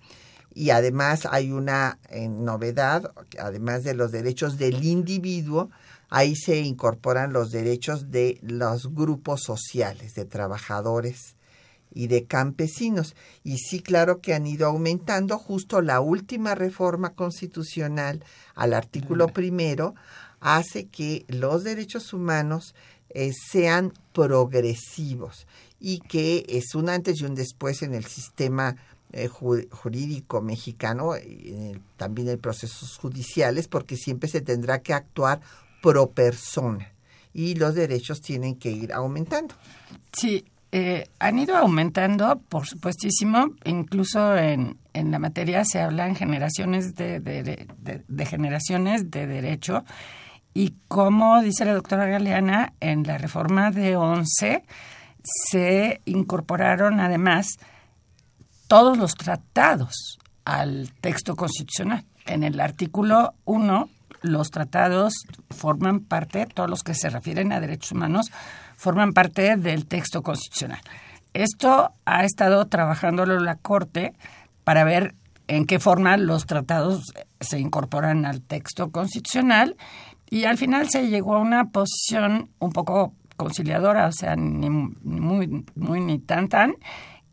[0.56, 5.70] y además hay una eh, novedad, además de los derechos del individuo,
[6.10, 11.36] ahí se incorporan los derechos de los grupos sociales, de trabajadores
[11.92, 13.16] y de campesinos.
[13.44, 15.38] Y sí, claro que han ido aumentando.
[15.38, 18.24] Justo la última reforma constitucional
[18.56, 19.96] al artículo primero
[20.44, 22.76] hace que los derechos humanos
[23.10, 25.48] eh, sean progresivos
[25.80, 28.76] y que es un antes y un después en el sistema
[29.12, 35.40] eh, jurídico mexicano, y también en procesos judiciales, porque siempre se tendrá que actuar
[35.82, 36.94] pro persona
[37.34, 39.56] y los derechos tienen que ir aumentando.
[40.12, 46.96] Sí, eh, han ido aumentando, por supuestísimo, incluso en, en la materia se hablan generaciones
[46.96, 49.84] de, de, generaciones de derecho
[50.54, 54.64] y como dice la doctora Galeana, en la reforma de 11
[55.24, 57.58] se incorporaron además
[58.68, 62.06] todos los tratados al texto constitucional.
[62.26, 63.90] En el artículo 1,
[64.22, 65.14] los tratados
[65.50, 68.32] forman parte, todos los que se refieren a derechos humanos,
[68.76, 70.82] forman parte del texto constitucional.
[71.34, 74.14] Esto ha estado trabajándolo la Corte
[74.64, 75.16] para ver
[75.48, 79.76] en qué forma los tratados se incorporan al texto constitucional
[80.34, 85.64] y al final se llegó a una posición un poco conciliadora, o sea, ni, muy,
[85.76, 86.74] muy ni tan tan,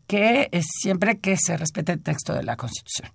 [0.05, 3.09] que es siempre que se respete el texto de la Constitución,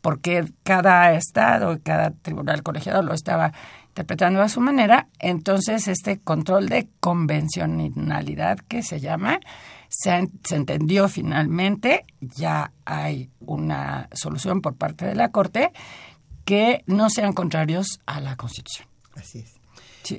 [0.00, 3.52] porque cada estado, cada tribunal colegiado lo estaba
[3.88, 9.40] interpretando a su manera, entonces este control de convencionalidad que se llama,
[9.88, 15.72] se, se, entendió finalmente, ya hay una solución por parte de la Corte
[16.44, 18.91] que no sean contrarios a la Constitución.
[19.14, 19.62] Así es.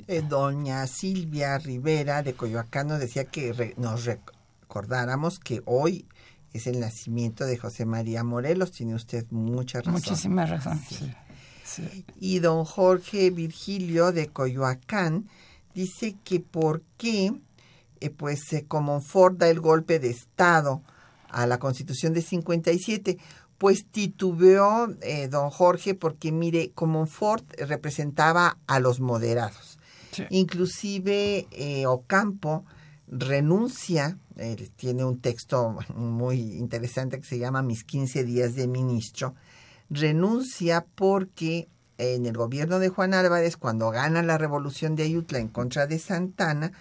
[0.08, 6.06] Eh, doña Silvia Rivera de Coyoacán nos decía que nos recordáramos que hoy
[6.52, 8.72] es el nacimiento de José María Morelos.
[8.72, 9.92] Tiene usted mucha razón.
[9.92, 10.80] Muchísima razón.
[12.20, 15.28] Y don Jorge Virgilio de Coyoacán
[15.74, 17.32] dice que por qué
[18.00, 20.82] eh, pues se da el golpe de Estado
[21.28, 23.18] a la Constitución de 57
[23.58, 29.78] pues titubeó eh, don Jorge porque mire, Comonfort representaba a los moderados.
[30.30, 32.64] Inclusive eh, Ocampo
[33.08, 34.18] renuncia,
[34.76, 39.34] tiene un texto muy interesante que se llama Mis 15 días de ministro,
[39.90, 45.48] renuncia porque en el gobierno de Juan Álvarez, cuando gana la revolución de Ayutla en
[45.48, 46.72] contra de Santana,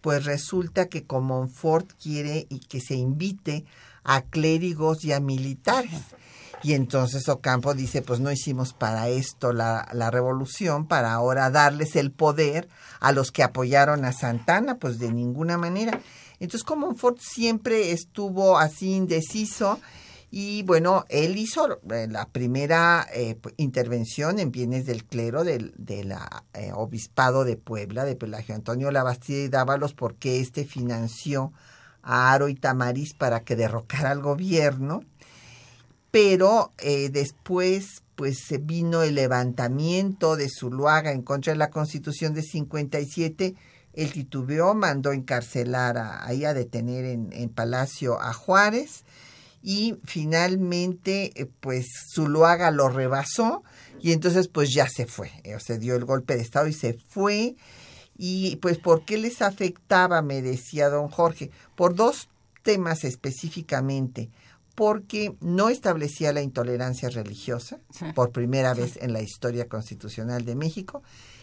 [0.00, 3.64] pues resulta que Comonfort quiere y que se invite
[4.04, 6.00] a clérigos y a militares.
[6.62, 11.96] Y entonces Ocampo dice, pues no hicimos para esto la, la, revolución, para ahora darles
[11.96, 12.68] el poder
[13.00, 16.00] a los que apoyaron a Santana, pues de ninguna manera.
[16.38, 19.78] Entonces Comonfort siempre estuvo así indeciso
[20.30, 26.16] y bueno, él hizo eh, la primera eh, intervención en bienes del clero del de
[26.54, 31.52] eh, obispado de Puebla, de Pelagio Antonio Labastida y Dávalos, porque éste financió
[32.02, 35.02] a Aro y Tamariz para que derrocara al gobierno
[36.10, 42.34] pero eh, después pues se vino el levantamiento de Zuluaga en contra de la Constitución
[42.34, 43.54] de 57,
[43.94, 49.04] el titubeó, mandó encarcelar a, ahí a detener en, Palacio a Juárez.
[49.62, 53.62] Y finalmente eh, pues Zuluaga lo rebasó
[54.00, 56.72] y entonces pues ya se fue, eh, o sea, dio el golpe de Estado y
[56.72, 57.56] se fue.
[58.16, 60.20] Y pues ¿por qué les afectaba?
[60.22, 62.28] me decía don Jorge, por dos
[62.62, 64.28] temas específicamente
[64.74, 67.78] porque no establecía la intolerancia religiosa
[68.14, 71.02] por primera vez en la historia constitucional de México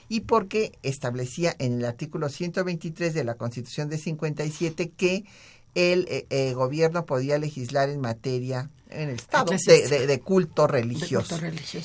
[0.09, 5.25] y porque establecía en el artículo 123 de la Constitución de 57 que
[5.75, 11.37] el eh, eh, gobierno podía legislar en materia en el Estado de, culto religioso.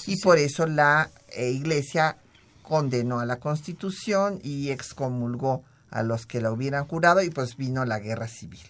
[0.06, 2.16] y por eso la eh, Iglesia
[2.62, 7.84] condenó a la Constitución y excomulgó a los que la hubieran jurado y pues vino
[7.84, 8.62] la guerra civil.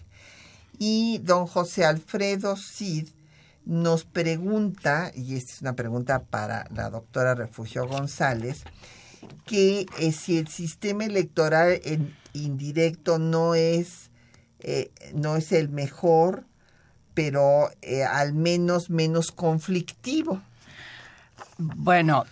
[0.79, 3.09] Y don José Alfredo Cid
[3.65, 8.63] nos pregunta, y esta es una pregunta para la doctora Refugio González,
[9.45, 11.79] que eh, si el sistema electoral
[12.33, 14.09] indirecto no es,
[14.59, 16.45] eh, no es el mejor,
[17.13, 20.41] pero eh, al menos menos conflictivo.
[21.57, 22.25] Bueno,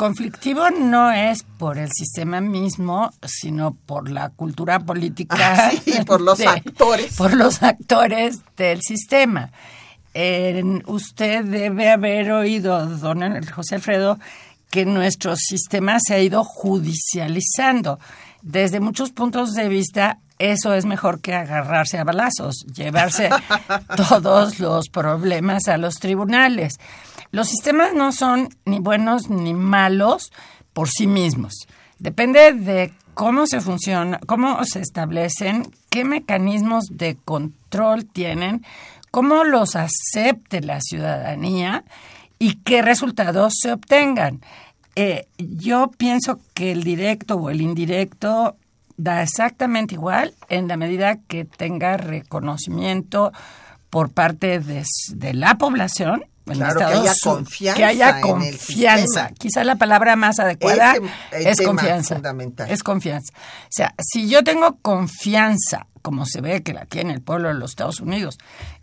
[0.00, 5.36] conflictivo no es por el sistema mismo, sino por la cultura política.
[5.38, 7.16] Ah, sí, por los actores.
[7.18, 9.50] Por los actores del sistema.
[10.86, 14.18] usted debe haber oído, don José Alfredo,
[14.70, 17.98] que nuestro sistema se ha ido judicializando.
[18.40, 23.28] Desde muchos puntos de vista, eso es mejor que agarrarse a balazos, llevarse
[23.96, 26.80] todos los problemas a los tribunales.
[27.32, 30.32] Los sistemas no son ni buenos ni malos
[30.72, 31.66] por sí mismos.
[31.98, 38.64] Depende de cómo se funciona, cómo se establecen, qué mecanismos de control tienen,
[39.10, 41.84] cómo los acepte la ciudadanía
[42.38, 44.40] y qué resultados se obtengan.
[44.96, 48.56] Eh, yo pienso que el directo o el indirecto
[48.96, 53.32] da exactamente igual en la medida que tenga reconocimiento
[53.88, 56.24] por parte de la población
[56.58, 57.76] claro, que haya confianza.
[57.76, 59.30] Que haya confianza.
[59.38, 60.94] Quizá la palabra más adecuada
[61.32, 62.14] es confianza.
[62.14, 62.70] Fundamental.
[62.70, 63.32] Es confianza.
[63.34, 67.54] O sea, si yo tengo confianza, como se ve que la tiene el pueblo de
[67.54, 68.38] los Estados Unidos,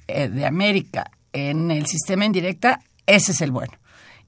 [0.08, 3.74] eh, de América, en el sistema indirecta, ese es el bueno.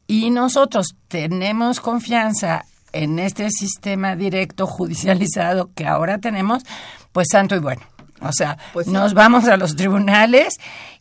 [0.08, 6.64] Y nosotros tenemos confianza en este sistema directo judicializado que ahora tenemos,
[7.12, 7.82] pues santo y bueno.
[8.22, 10.56] O sea, pues nos vamos a los tribunales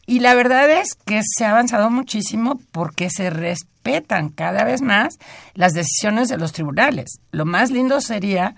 [0.09, 5.19] y la verdad es que se ha avanzado muchísimo porque se respetan cada vez más
[5.53, 7.21] las decisiones de los tribunales.
[7.31, 8.57] Lo más lindo sería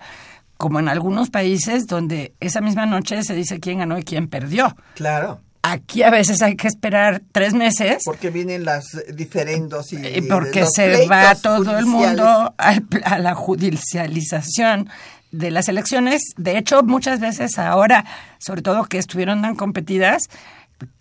[0.55, 4.77] como en algunos países donde esa misma noche se dice quién ganó y quién perdió.
[4.95, 5.41] Claro.
[5.61, 8.03] Aquí a veces hay que esperar tres meses.
[8.05, 14.89] Porque vienen las diferendos y, y porque se va todo el mundo a la judicialización
[15.31, 16.21] de las elecciones.
[16.37, 18.05] De hecho, muchas veces ahora,
[18.37, 20.29] sobre todo que estuvieron tan competidas,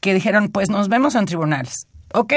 [0.00, 1.86] que dijeron, pues nos vemos en tribunales.
[2.12, 2.32] Ok,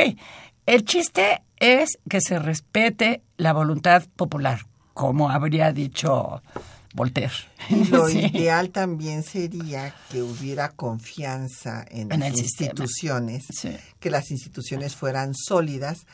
[0.66, 6.41] el chiste es que se respete la voluntad popular, como habría dicho
[6.94, 7.34] Voltaire.
[7.89, 13.46] Lo ideal también sería que hubiera confianza en, las instituciones,
[14.00, 16.06] que las instituciones fueran sólidas,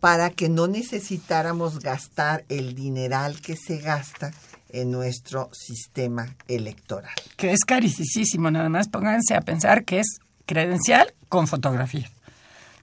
[0.00, 4.32] para que no necesitáramos gastar el dineral que se gasta
[4.70, 7.14] en nuestro sistema electoral.
[7.36, 12.10] Que es carísimo, nada más pónganse a pensar que es credencial con fotografía.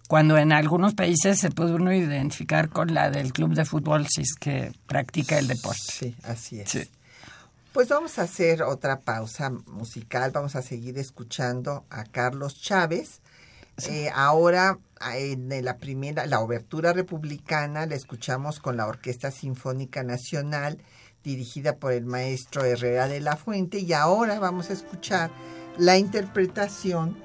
[0.08, 4.22] Cuando en algunos países se puede uno identificar con la del club de fútbol si
[4.22, 5.80] es que practica el deporte.
[5.82, 6.90] Sí, así es.
[7.72, 13.22] Pues vamos a hacer otra pausa musical, vamos a seguir escuchando a Carlos Chávez.
[13.90, 14.78] Eh, ahora
[15.16, 20.78] en la primera, la obertura republicana, la escuchamos con la Orquesta Sinfónica Nacional
[21.24, 25.32] dirigida por el maestro Herrera de la Fuente y ahora vamos a escuchar
[25.78, 27.18] la interpretación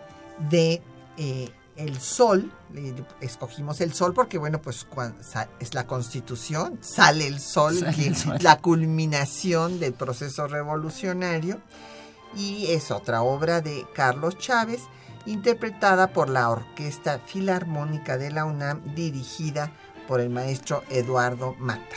[0.50, 0.82] de
[1.16, 2.52] eh, El Sol.
[3.20, 4.86] Escogimos el sol porque, bueno, pues
[5.60, 7.74] es la constitución, sale el sol,
[8.40, 11.60] la culminación del proceso revolucionario.
[12.36, 14.82] Y es otra obra de Carlos Chávez,
[15.24, 19.72] interpretada por la Orquesta Filarmónica de la UNAM, dirigida
[20.06, 21.96] por el maestro Eduardo Mata.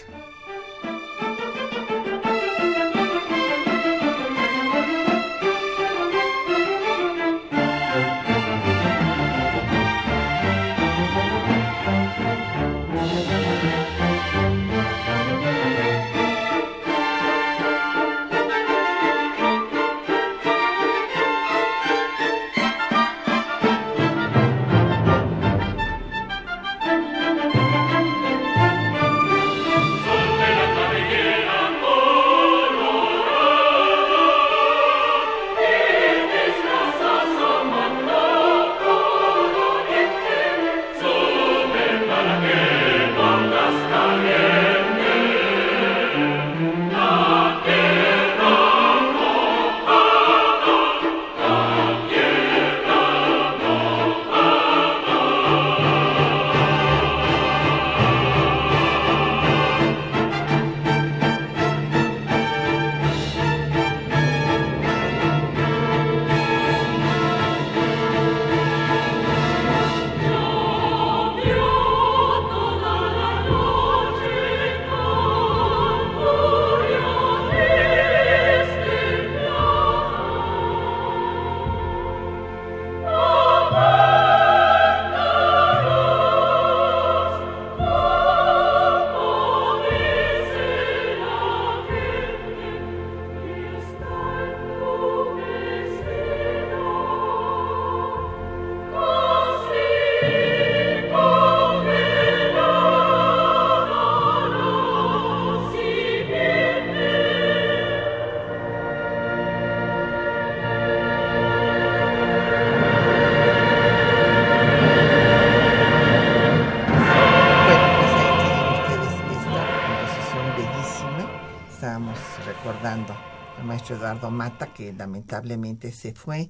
[124.68, 126.50] Que lamentablemente se fue,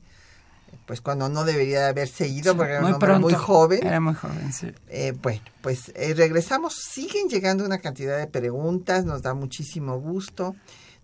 [0.85, 3.85] pues cuando no debería haberse ido, porque era muy, muy joven.
[3.85, 4.71] Era muy joven, sí.
[4.87, 6.75] Eh, bueno, pues eh, regresamos.
[6.75, 10.55] Siguen llegando una cantidad de preguntas, nos da muchísimo gusto.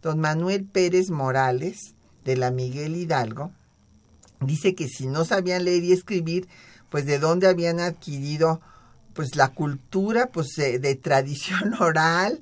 [0.01, 3.51] Don Manuel Pérez Morales, de la Miguel Hidalgo,
[4.39, 6.47] dice que si no sabían leer y escribir,
[6.89, 8.61] pues de dónde habían adquirido
[9.15, 12.39] pues la cultura pues de, tradición oral.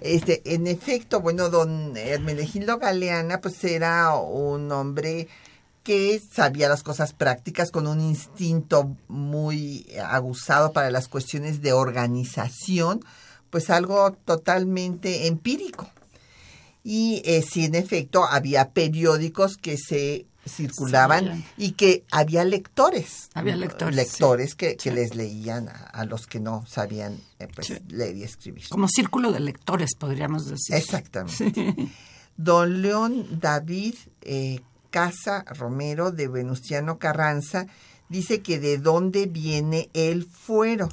[0.00, 5.28] Este, en efecto, bueno, don Hermenegildo Galeana pues era un hombre
[5.84, 13.02] que sabía las cosas prácticas con un instinto muy aguzado para las cuestiones de organización,
[13.48, 15.88] pues algo totalmente empírico.
[16.84, 23.30] Y eh, sí, en efecto, había periódicos que se circulaban y que había lectores.
[23.34, 23.94] Había lectores.
[23.94, 28.68] Lectores que, les leían a, los que no sabían eh, pues, leer y escribir.
[28.68, 30.76] Como círculo de lectores, podríamos decir.
[30.76, 31.90] Exactamente.
[32.36, 37.66] Don León David eh, Casa Romero de Venustiano Carranza
[38.08, 40.88] dice que de dónde viene el fuero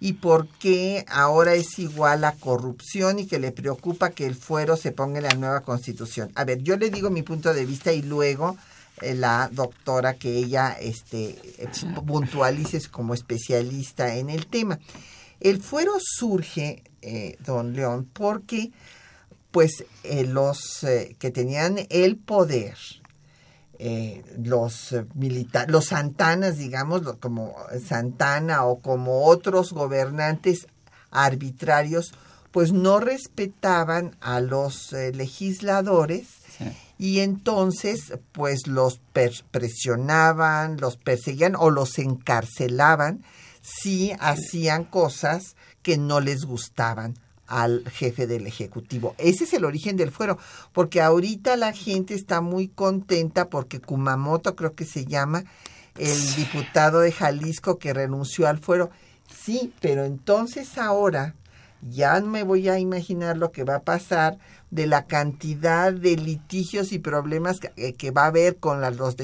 [0.00, 4.76] y por qué ahora es igual a corrupción y que le preocupa que el fuero
[4.76, 6.30] se ponga en la nueva constitución.
[6.34, 8.56] A ver, yo le digo mi punto de vista y luego
[9.02, 11.68] la doctora que ella este, eh,
[12.06, 14.78] puntualice como especialista en el tema.
[15.40, 18.72] El fuero surge, eh, don León, porque
[19.50, 19.84] pues
[20.26, 20.84] los
[21.18, 22.76] que tenían el poder,
[24.36, 30.66] los militares, los santanas, digamos, como Santana o como otros gobernantes
[31.10, 32.12] arbitrarios,
[32.50, 36.26] pues no respetaban a los legisladores
[36.98, 39.00] y entonces pues los
[39.52, 43.22] presionaban, los perseguían o los encarcelaban
[43.62, 47.14] si hacían cosas que no les gustaban
[47.46, 49.14] al jefe del Ejecutivo.
[49.16, 50.38] Ese es el origen del fuero,
[50.72, 55.44] porque ahorita la gente está muy contenta porque Kumamoto creo que se llama
[55.96, 58.90] el diputado de Jalisco que renunció al fuero.
[59.34, 61.34] Sí, pero entonces ahora
[61.82, 64.38] ya me voy a imaginar lo que va a pasar
[64.70, 69.16] de la cantidad de litigios y problemas que, eh, va a haber con los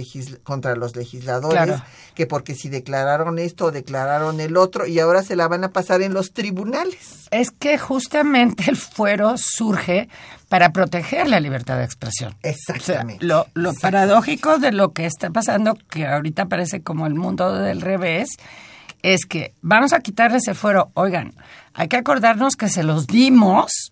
[0.42, 1.80] contra los legisladores,
[2.14, 5.72] que porque si declararon esto o declararon el otro y ahora se la van a
[5.72, 7.28] pasar en los tribunales.
[7.30, 10.08] Es que justamente el fuero surge
[10.48, 12.34] para proteger la libertad de expresión.
[12.42, 13.24] Exactamente.
[13.24, 17.82] lo, lo paradójico de lo que está pasando, que ahorita parece como el mundo del
[17.82, 18.30] revés,
[19.02, 20.90] es que vamos a quitarles el fuero.
[20.94, 21.34] Oigan,
[21.74, 23.90] hay que acordarnos que se los dimos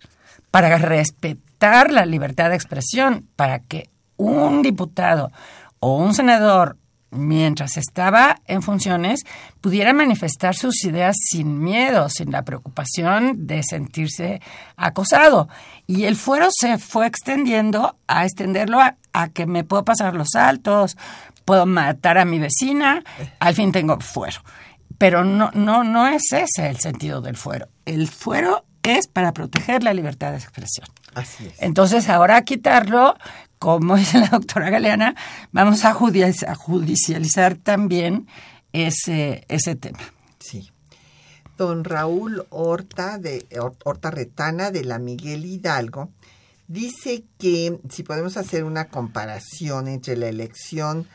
[0.53, 5.31] para respetar la libertad de expresión, para que un diputado
[5.79, 6.77] o un senador,
[7.09, 9.21] mientras estaba en funciones,
[9.61, 14.43] pudiera manifestar sus ideas sin miedo, sin la preocupación de sentirse
[14.75, 15.49] acosado.
[15.87, 20.97] Y el fuero se fue extendiendo a extenderlo a, que me puedo pasar los altos,
[21.45, 23.03] puedo matar a mi vecina,
[23.39, 24.43] al fin tengo fuero.
[24.99, 27.69] Pero no, no, no es ese el sentido del fuero.
[27.85, 30.87] El fuero es para proteger la libertad de expresión.
[31.15, 31.53] Así es.
[31.59, 33.15] Entonces, ahora quitarlo,
[33.59, 35.15] como dice la doctora Galeana,
[35.51, 38.27] vamos a judicializar también
[38.73, 39.99] ese, ese tema.
[40.39, 40.71] Sí.
[41.57, 43.45] Don Raúl Horta, de,
[43.83, 46.09] Horta Retana de la Miguel Hidalgo,
[46.67, 51.07] dice que si podemos hacer una comparación entre la elección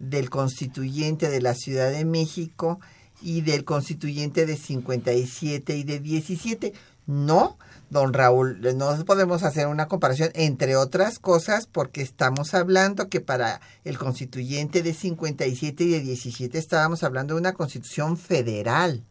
[0.00, 2.80] del constituyente de la Ciudad de México
[3.22, 6.74] y del constituyente de 57 y de 17,
[7.06, 7.58] no,
[7.90, 13.60] don Raúl, no podemos hacer una comparación, entre otras cosas, porque estamos hablando que para
[13.84, 19.04] el constituyente de 57 y de 17 estábamos hablando de una constitución federal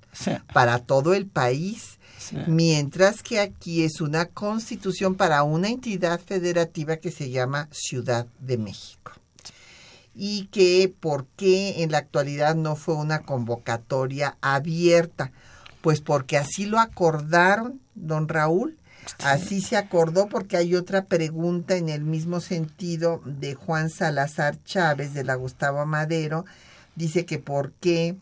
[0.53, 1.99] para todo el país,
[2.47, 8.57] mientras que aquí es una constitución para una entidad federativa que se llama Ciudad de
[8.57, 9.11] México.
[10.15, 15.31] Y que por qué en la actualidad no fue una convocatoria abierta
[15.84, 18.77] pues porque así lo acordaron, don Raúl.
[19.21, 25.13] Así se acordó porque hay otra pregunta en el mismo sentido de Juan Salazar Chávez
[25.13, 26.45] de la Gustavo Madero.
[26.95, 28.15] Dice que por qué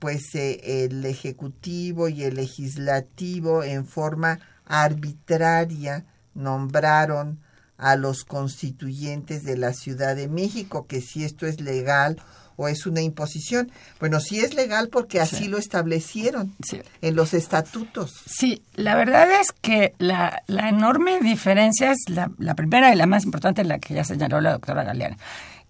[0.00, 7.38] pues eh, el ejecutivo y el legislativo en forma arbitraria nombraron
[7.78, 12.20] a los constituyentes de la Ciudad de México, que si esto es legal
[12.56, 13.70] o es una imposición.
[14.00, 16.54] Bueno, sí es legal porque así lo establecieron
[17.02, 18.14] en los estatutos.
[18.26, 23.06] Sí, la verdad es que la, la enorme diferencia es la, la, primera y la
[23.06, 25.18] más importante, la que ya señaló la doctora Galeana.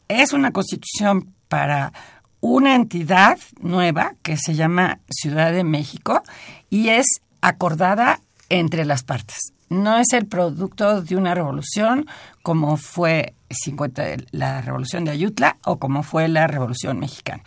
[0.09, 1.93] Es una constitución para
[2.41, 6.23] una entidad nueva que se llama Ciudad de México
[6.71, 7.07] y es
[7.41, 12.07] acordada entre las partes no es el producto de una revolución
[12.43, 17.43] como fue 50, la revolución de Ayutla o como fue la revolución mexicana.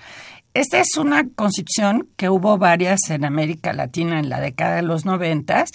[0.53, 5.05] Esta es una constitución que hubo varias en América Latina en la década de los
[5.05, 5.69] noventas,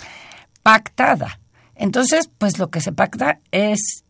[0.63, 1.39] pactada.
[1.77, 4.05] Entonces, pues lo que se pacta es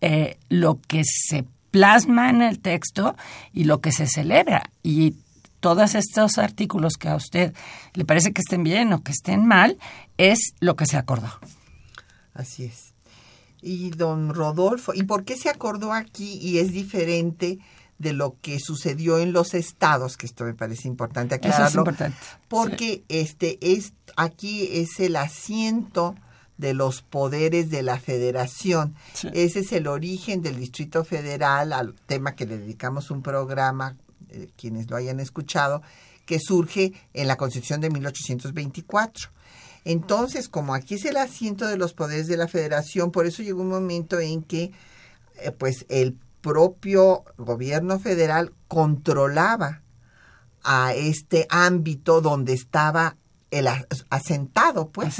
[0.00, 3.16] eh, lo que se plasma en el texto
[3.52, 4.70] y lo que se celebra.
[4.82, 5.14] Y
[5.60, 7.54] todos estos artículos que a usted
[7.94, 9.78] le parece que estén bien o que estén mal,
[10.18, 11.30] es lo que se acordó.
[12.34, 12.92] Así es.
[13.62, 17.58] Y don Rodolfo, ¿y por qué se acordó aquí y es diferente
[17.98, 21.74] de lo que sucedió en los estados, que esto me parece importante aclararlo, Eso es
[21.78, 22.18] importante.
[22.46, 26.14] porque este es aquí es el asiento
[26.58, 28.94] de los poderes de la federación.
[29.32, 33.96] Ese es el origen del Distrito Federal, al tema que le dedicamos un programa,
[34.28, 35.82] eh, quienes lo hayan escuchado,
[36.26, 39.30] que surge en la Constitución de 1824.
[39.88, 43.62] Entonces, como aquí es el asiento de los poderes de la federación, por eso llegó
[43.62, 44.70] un momento en que
[45.36, 49.80] eh, pues el propio gobierno federal controlaba
[50.62, 53.16] a este ámbito donde estaba
[53.50, 53.66] el
[54.10, 55.14] asentado, pues.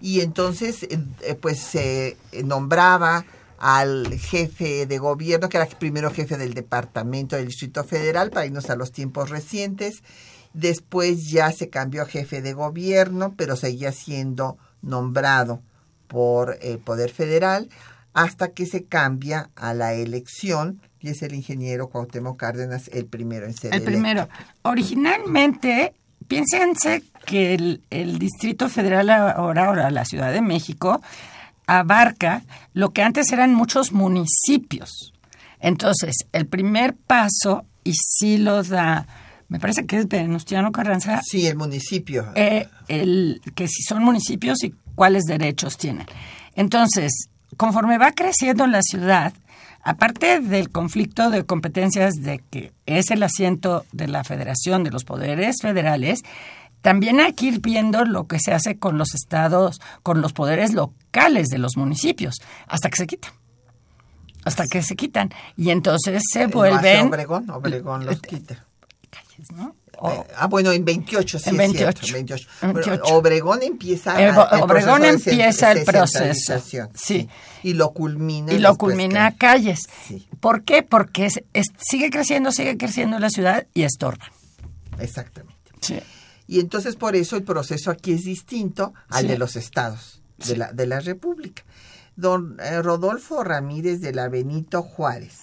[0.00, 3.24] Y entonces, eh, pues se nombraba
[3.60, 8.46] al jefe de gobierno, que era el primero jefe del departamento del Distrito Federal, para
[8.46, 10.02] irnos a los tiempos recientes.
[10.54, 15.62] Después ya se cambió a jefe de gobierno, pero seguía siendo nombrado
[16.08, 17.68] por el Poder Federal
[18.12, 23.46] hasta que se cambia a la elección y es el ingeniero Cuauhtémoc Cárdenas el primero
[23.46, 24.28] en ser El primero.
[24.62, 25.94] Originalmente,
[26.28, 31.00] piénsense que el, Distrito Federal ahora, ahora la Ciudad de México,
[31.78, 32.42] abarca
[32.72, 35.12] lo que antes eran muchos municipios.
[35.60, 39.06] Entonces, el primer paso, y sí lo da,
[39.48, 41.20] me parece que es Venustiano Carranza.
[41.22, 42.26] Sí, el municipio.
[42.34, 46.06] Eh, el, que si son municipios y cuáles derechos tienen.
[46.56, 49.32] Entonces, conforme va creciendo la ciudad,
[49.82, 55.04] aparte del conflicto de competencias de que es el asiento de la Federación de los
[55.04, 56.22] Poderes Federales,
[56.82, 60.72] también hay que ir viendo lo que se hace con los estados, con los poderes
[60.72, 63.32] locales de los municipios, hasta que se quitan.
[64.44, 65.30] Hasta que se quitan.
[65.56, 67.08] Y entonces se vuelven.
[67.08, 68.64] Obregón, Obregón los quita.
[69.10, 69.76] Calles, ¿no?
[70.02, 72.06] Eh, ah, bueno, en 28, sí, en 28.
[72.06, 72.48] Es 28.
[73.12, 76.58] Obregón empieza, el, Obregón empieza el proceso.
[76.94, 77.28] Sí.
[77.62, 78.52] Y lo culmina.
[78.52, 79.80] Y lo culmina a calles.
[80.40, 80.82] ¿Por qué?
[80.82, 81.28] Porque
[81.78, 84.24] sigue creciendo, sigue creciendo la ciudad y estorba.
[84.98, 85.54] Exactamente.
[85.82, 86.00] Sí.
[86.50, 90.72] Y entonces por eso el proceso aquí es distinto al de los estados de, la,
[90.72, 91.62] de la República.
[92.16, 95.42] Don eh, Rodolfo Ramírez de la Benito Juárez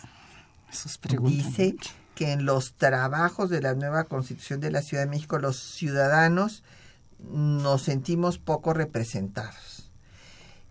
[1.22, 1.78] dice
[2.14, 6.64] que en los trabajos de la nueva constitución de la Ciudad de México los ciudadanos
[7.20, 9.77] nos sentimos poco representados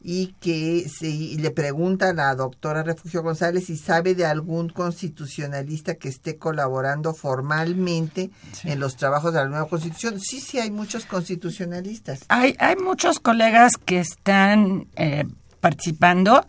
[0.08, 5.96] y que se, le pregunta a la doctora Refugio González si sabe de algún constitucionalista
[5.96, 8.30] que esté colaborando formalmente
[8.62, 10.20] en los trabajos de la nueva constitución.
[10.20, 12.20] Sí, sí, hay muchos constitucionalistas.
[12.28, 15.24] Hay, hay muchos colegas que están eh,
[15.58, 16.46] participando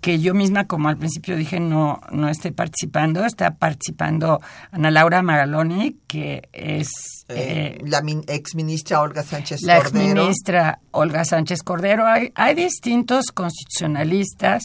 [0.00, 3.24] que yo misma, como al principio dije, no, no estoy participando.
[3.24, 4.40] Está participando
[4.70, 6.88] Ana Laura Magaloni, que es...
[7.28, 9.74] Eh, eh, la ex ministra Olga Sánchez Cordero.
[9.74, 12.06] La ex ministra Olga Sánchez Cordero.
[12.06, 14.64] Hay, hay distintos constitucionalistas,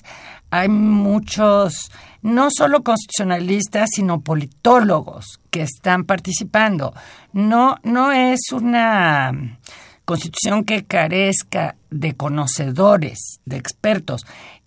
[0.50, 6.94] hay muchos, no solo constitucionalistas, sino politólogos que están participando.
[7.34, 9.60] No, no es una
[10.06, 14.26] constitución que carezca de conocedores, de expertos.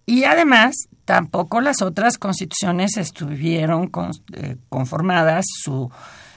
[0.08, 3.90] Y además, tampoco las otras constituciones estuvieron
[4.32, 5.90] eh, conformadas, su,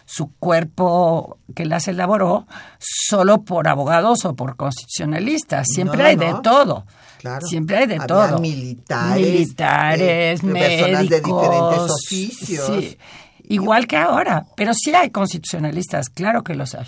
[0.03, 2.47] su cuerpo que las elaboró,
[2.79, 5.67] solo por abogados o por constitucionalistas.
[5.73, 6.85] Siempre hay de todo.
[7.19, 7.47] Claro.
[7.47, 8.39] Siempre hay de todo.
[8.39, 12.67] Militares, militares, médicos, personas de diferentes oficios.
[12.67, 12.97] Sí,
[13.47, 16.87] igual que ahora, pero sí hay constitucionalistas, claro que los hay.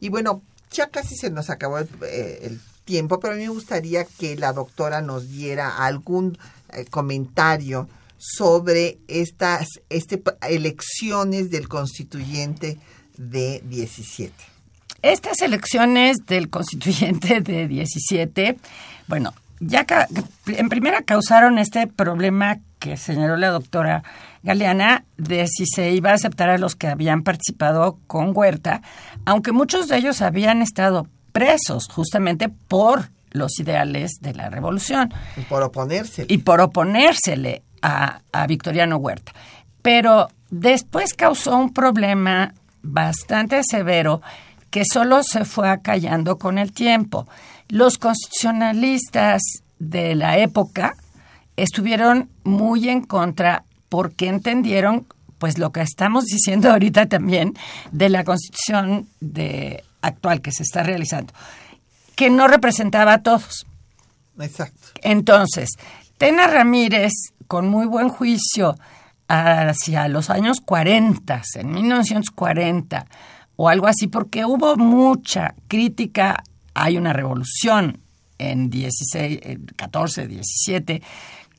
[0.00, 3.48] Y bueno, ya casi se nos acabó el, eh, el tiempo, pero a mí me
[3.48, 6.38] gustaría que la doctora nos diera algún
[6.72, 12.78] eh, comentario sobre estas este, elecciones del constituyente
[13.16, 14.32] de 17.
[15.02, 18.56] Estas elecciones del constituyente de 17,
[19.06, 19.86] bueno, ya
[20.46, 24.02] en primera causaron este problema que señaló la doctora
[24.42, 28.82] Galeana de si se iba a aceptar a los que habían participado con Huerta,
[29.24, 35.12] aunque muchos de ellos habían estado presos justamente por los ideales de la revolución.
[35.36, 36.32] Y por oponérsele.
[36.32, 39.32] Y por oponérsele a, a Victoriano Huerta.
[39.82, 44.22] Pero después causó un problema bastante severo
[44.70, 47.26] que solo se fue acallando con el tiempo.
[47.68, 49.42] Los constitucionalistas
[49.80, 50.94] de la época
[51.56, 55.06] estuvieron muy en contra porque entendieron
[55.38, 57.54] pues lo que estamos diciendo ahorita también
[57.90, 61.32] de la constitución de actual que se está realizando,
[62.14, 63.66] que no representaba a todos.
[64.38, 64.88] Exacto.
[65.02, 65.70] Entonces,
[66.18, 67.12] Tena Ramírez,
[67.46, 68.76] con muy buen juicio,
[69.26, 73.06] hacia los años 40, en 1940,
[73.56, 76.42] o algo así, porque hubo mucha crítica,
[76.74, 77.98] hay una revolución
[78.38, 79.40] en 16,
[79.76, 81.02] 14, 17,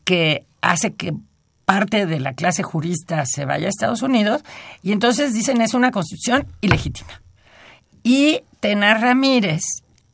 [0.04, 1.14] que hace que
[1.66, 4.44] parte de la clase jurista se vaya a Estados Unidos
[4.84, 7.22] y entonces dicen es una constitución ilegítima.
[8.08, 9.64] Y Tena Ramírez,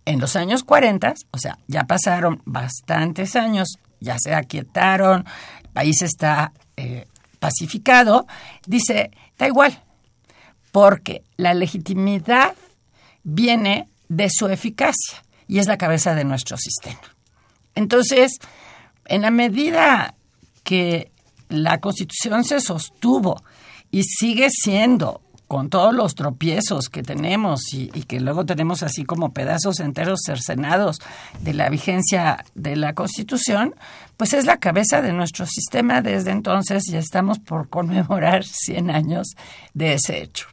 [0.06, 3.68] en los años 40, o sea, ya pasaron bastantes años,
[4.00, 5.26] ya se aquietaron,
[5.62, 7.06] el país está eh,
[7.40, 8.28] pacificado,
[8.66, 9.84] dice, da igual,
[10.72, 12.56] porque la legitimidad
[13.24, 17.02] viene de su eficacia y es la cabeza de nuestro sistema.
[17.76, 18.40] Entonces,
[19.04, 20.16] en la medida
[20.64, 21.12] que
[21.50, 23.44] la Constitución se sostuvo
[23.92, 25.20] y sigue siendo
[25.52, 31.02] con todos los tropiezos que tenemos y, que luego tenemos así como pedazos enteros cercenados
[31.42, 33.76] de la vigencia de la Constitución,
[34.16, 39.36] pues es la cabeza de nuestro sistema desde entonces y estamos por conmemorar 100 años
[39.74, 40.48] de ese hecho.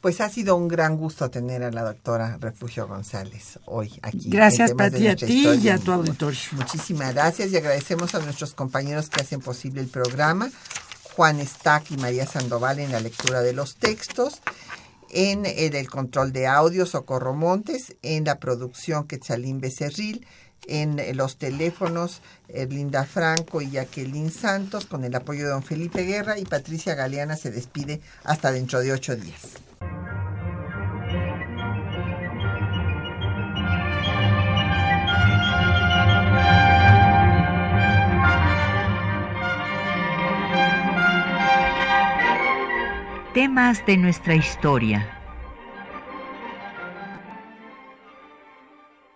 [0.00, 4.30] Pues ha sido un gran gusto tener a la doctora Refugio González hoy aquí.
[4.30, 6.40] Gracias, Pati, a ti y a tu auditorio.
[6.52, 10.48] Muchísimas gracias y agradecemos a nuestros compañeros que hacen posible el programa,
[11.18, 14.40] Juan Stack y María Sandoval en la lectura de los textos,
[15.10, 20.24] en, el control de audio Socorro Montes, en la producción Quetzalín Becerril,
[20.68, 26.38] en los teléfonos Linda Franco y Jacqueline Santos, con el apoyo de don Felipe Guerra
[26.38, 29.58] y Patricia Galeana se despide hasta dentro de ocho días.
[43.38, 45.17] Temas de nuestra historia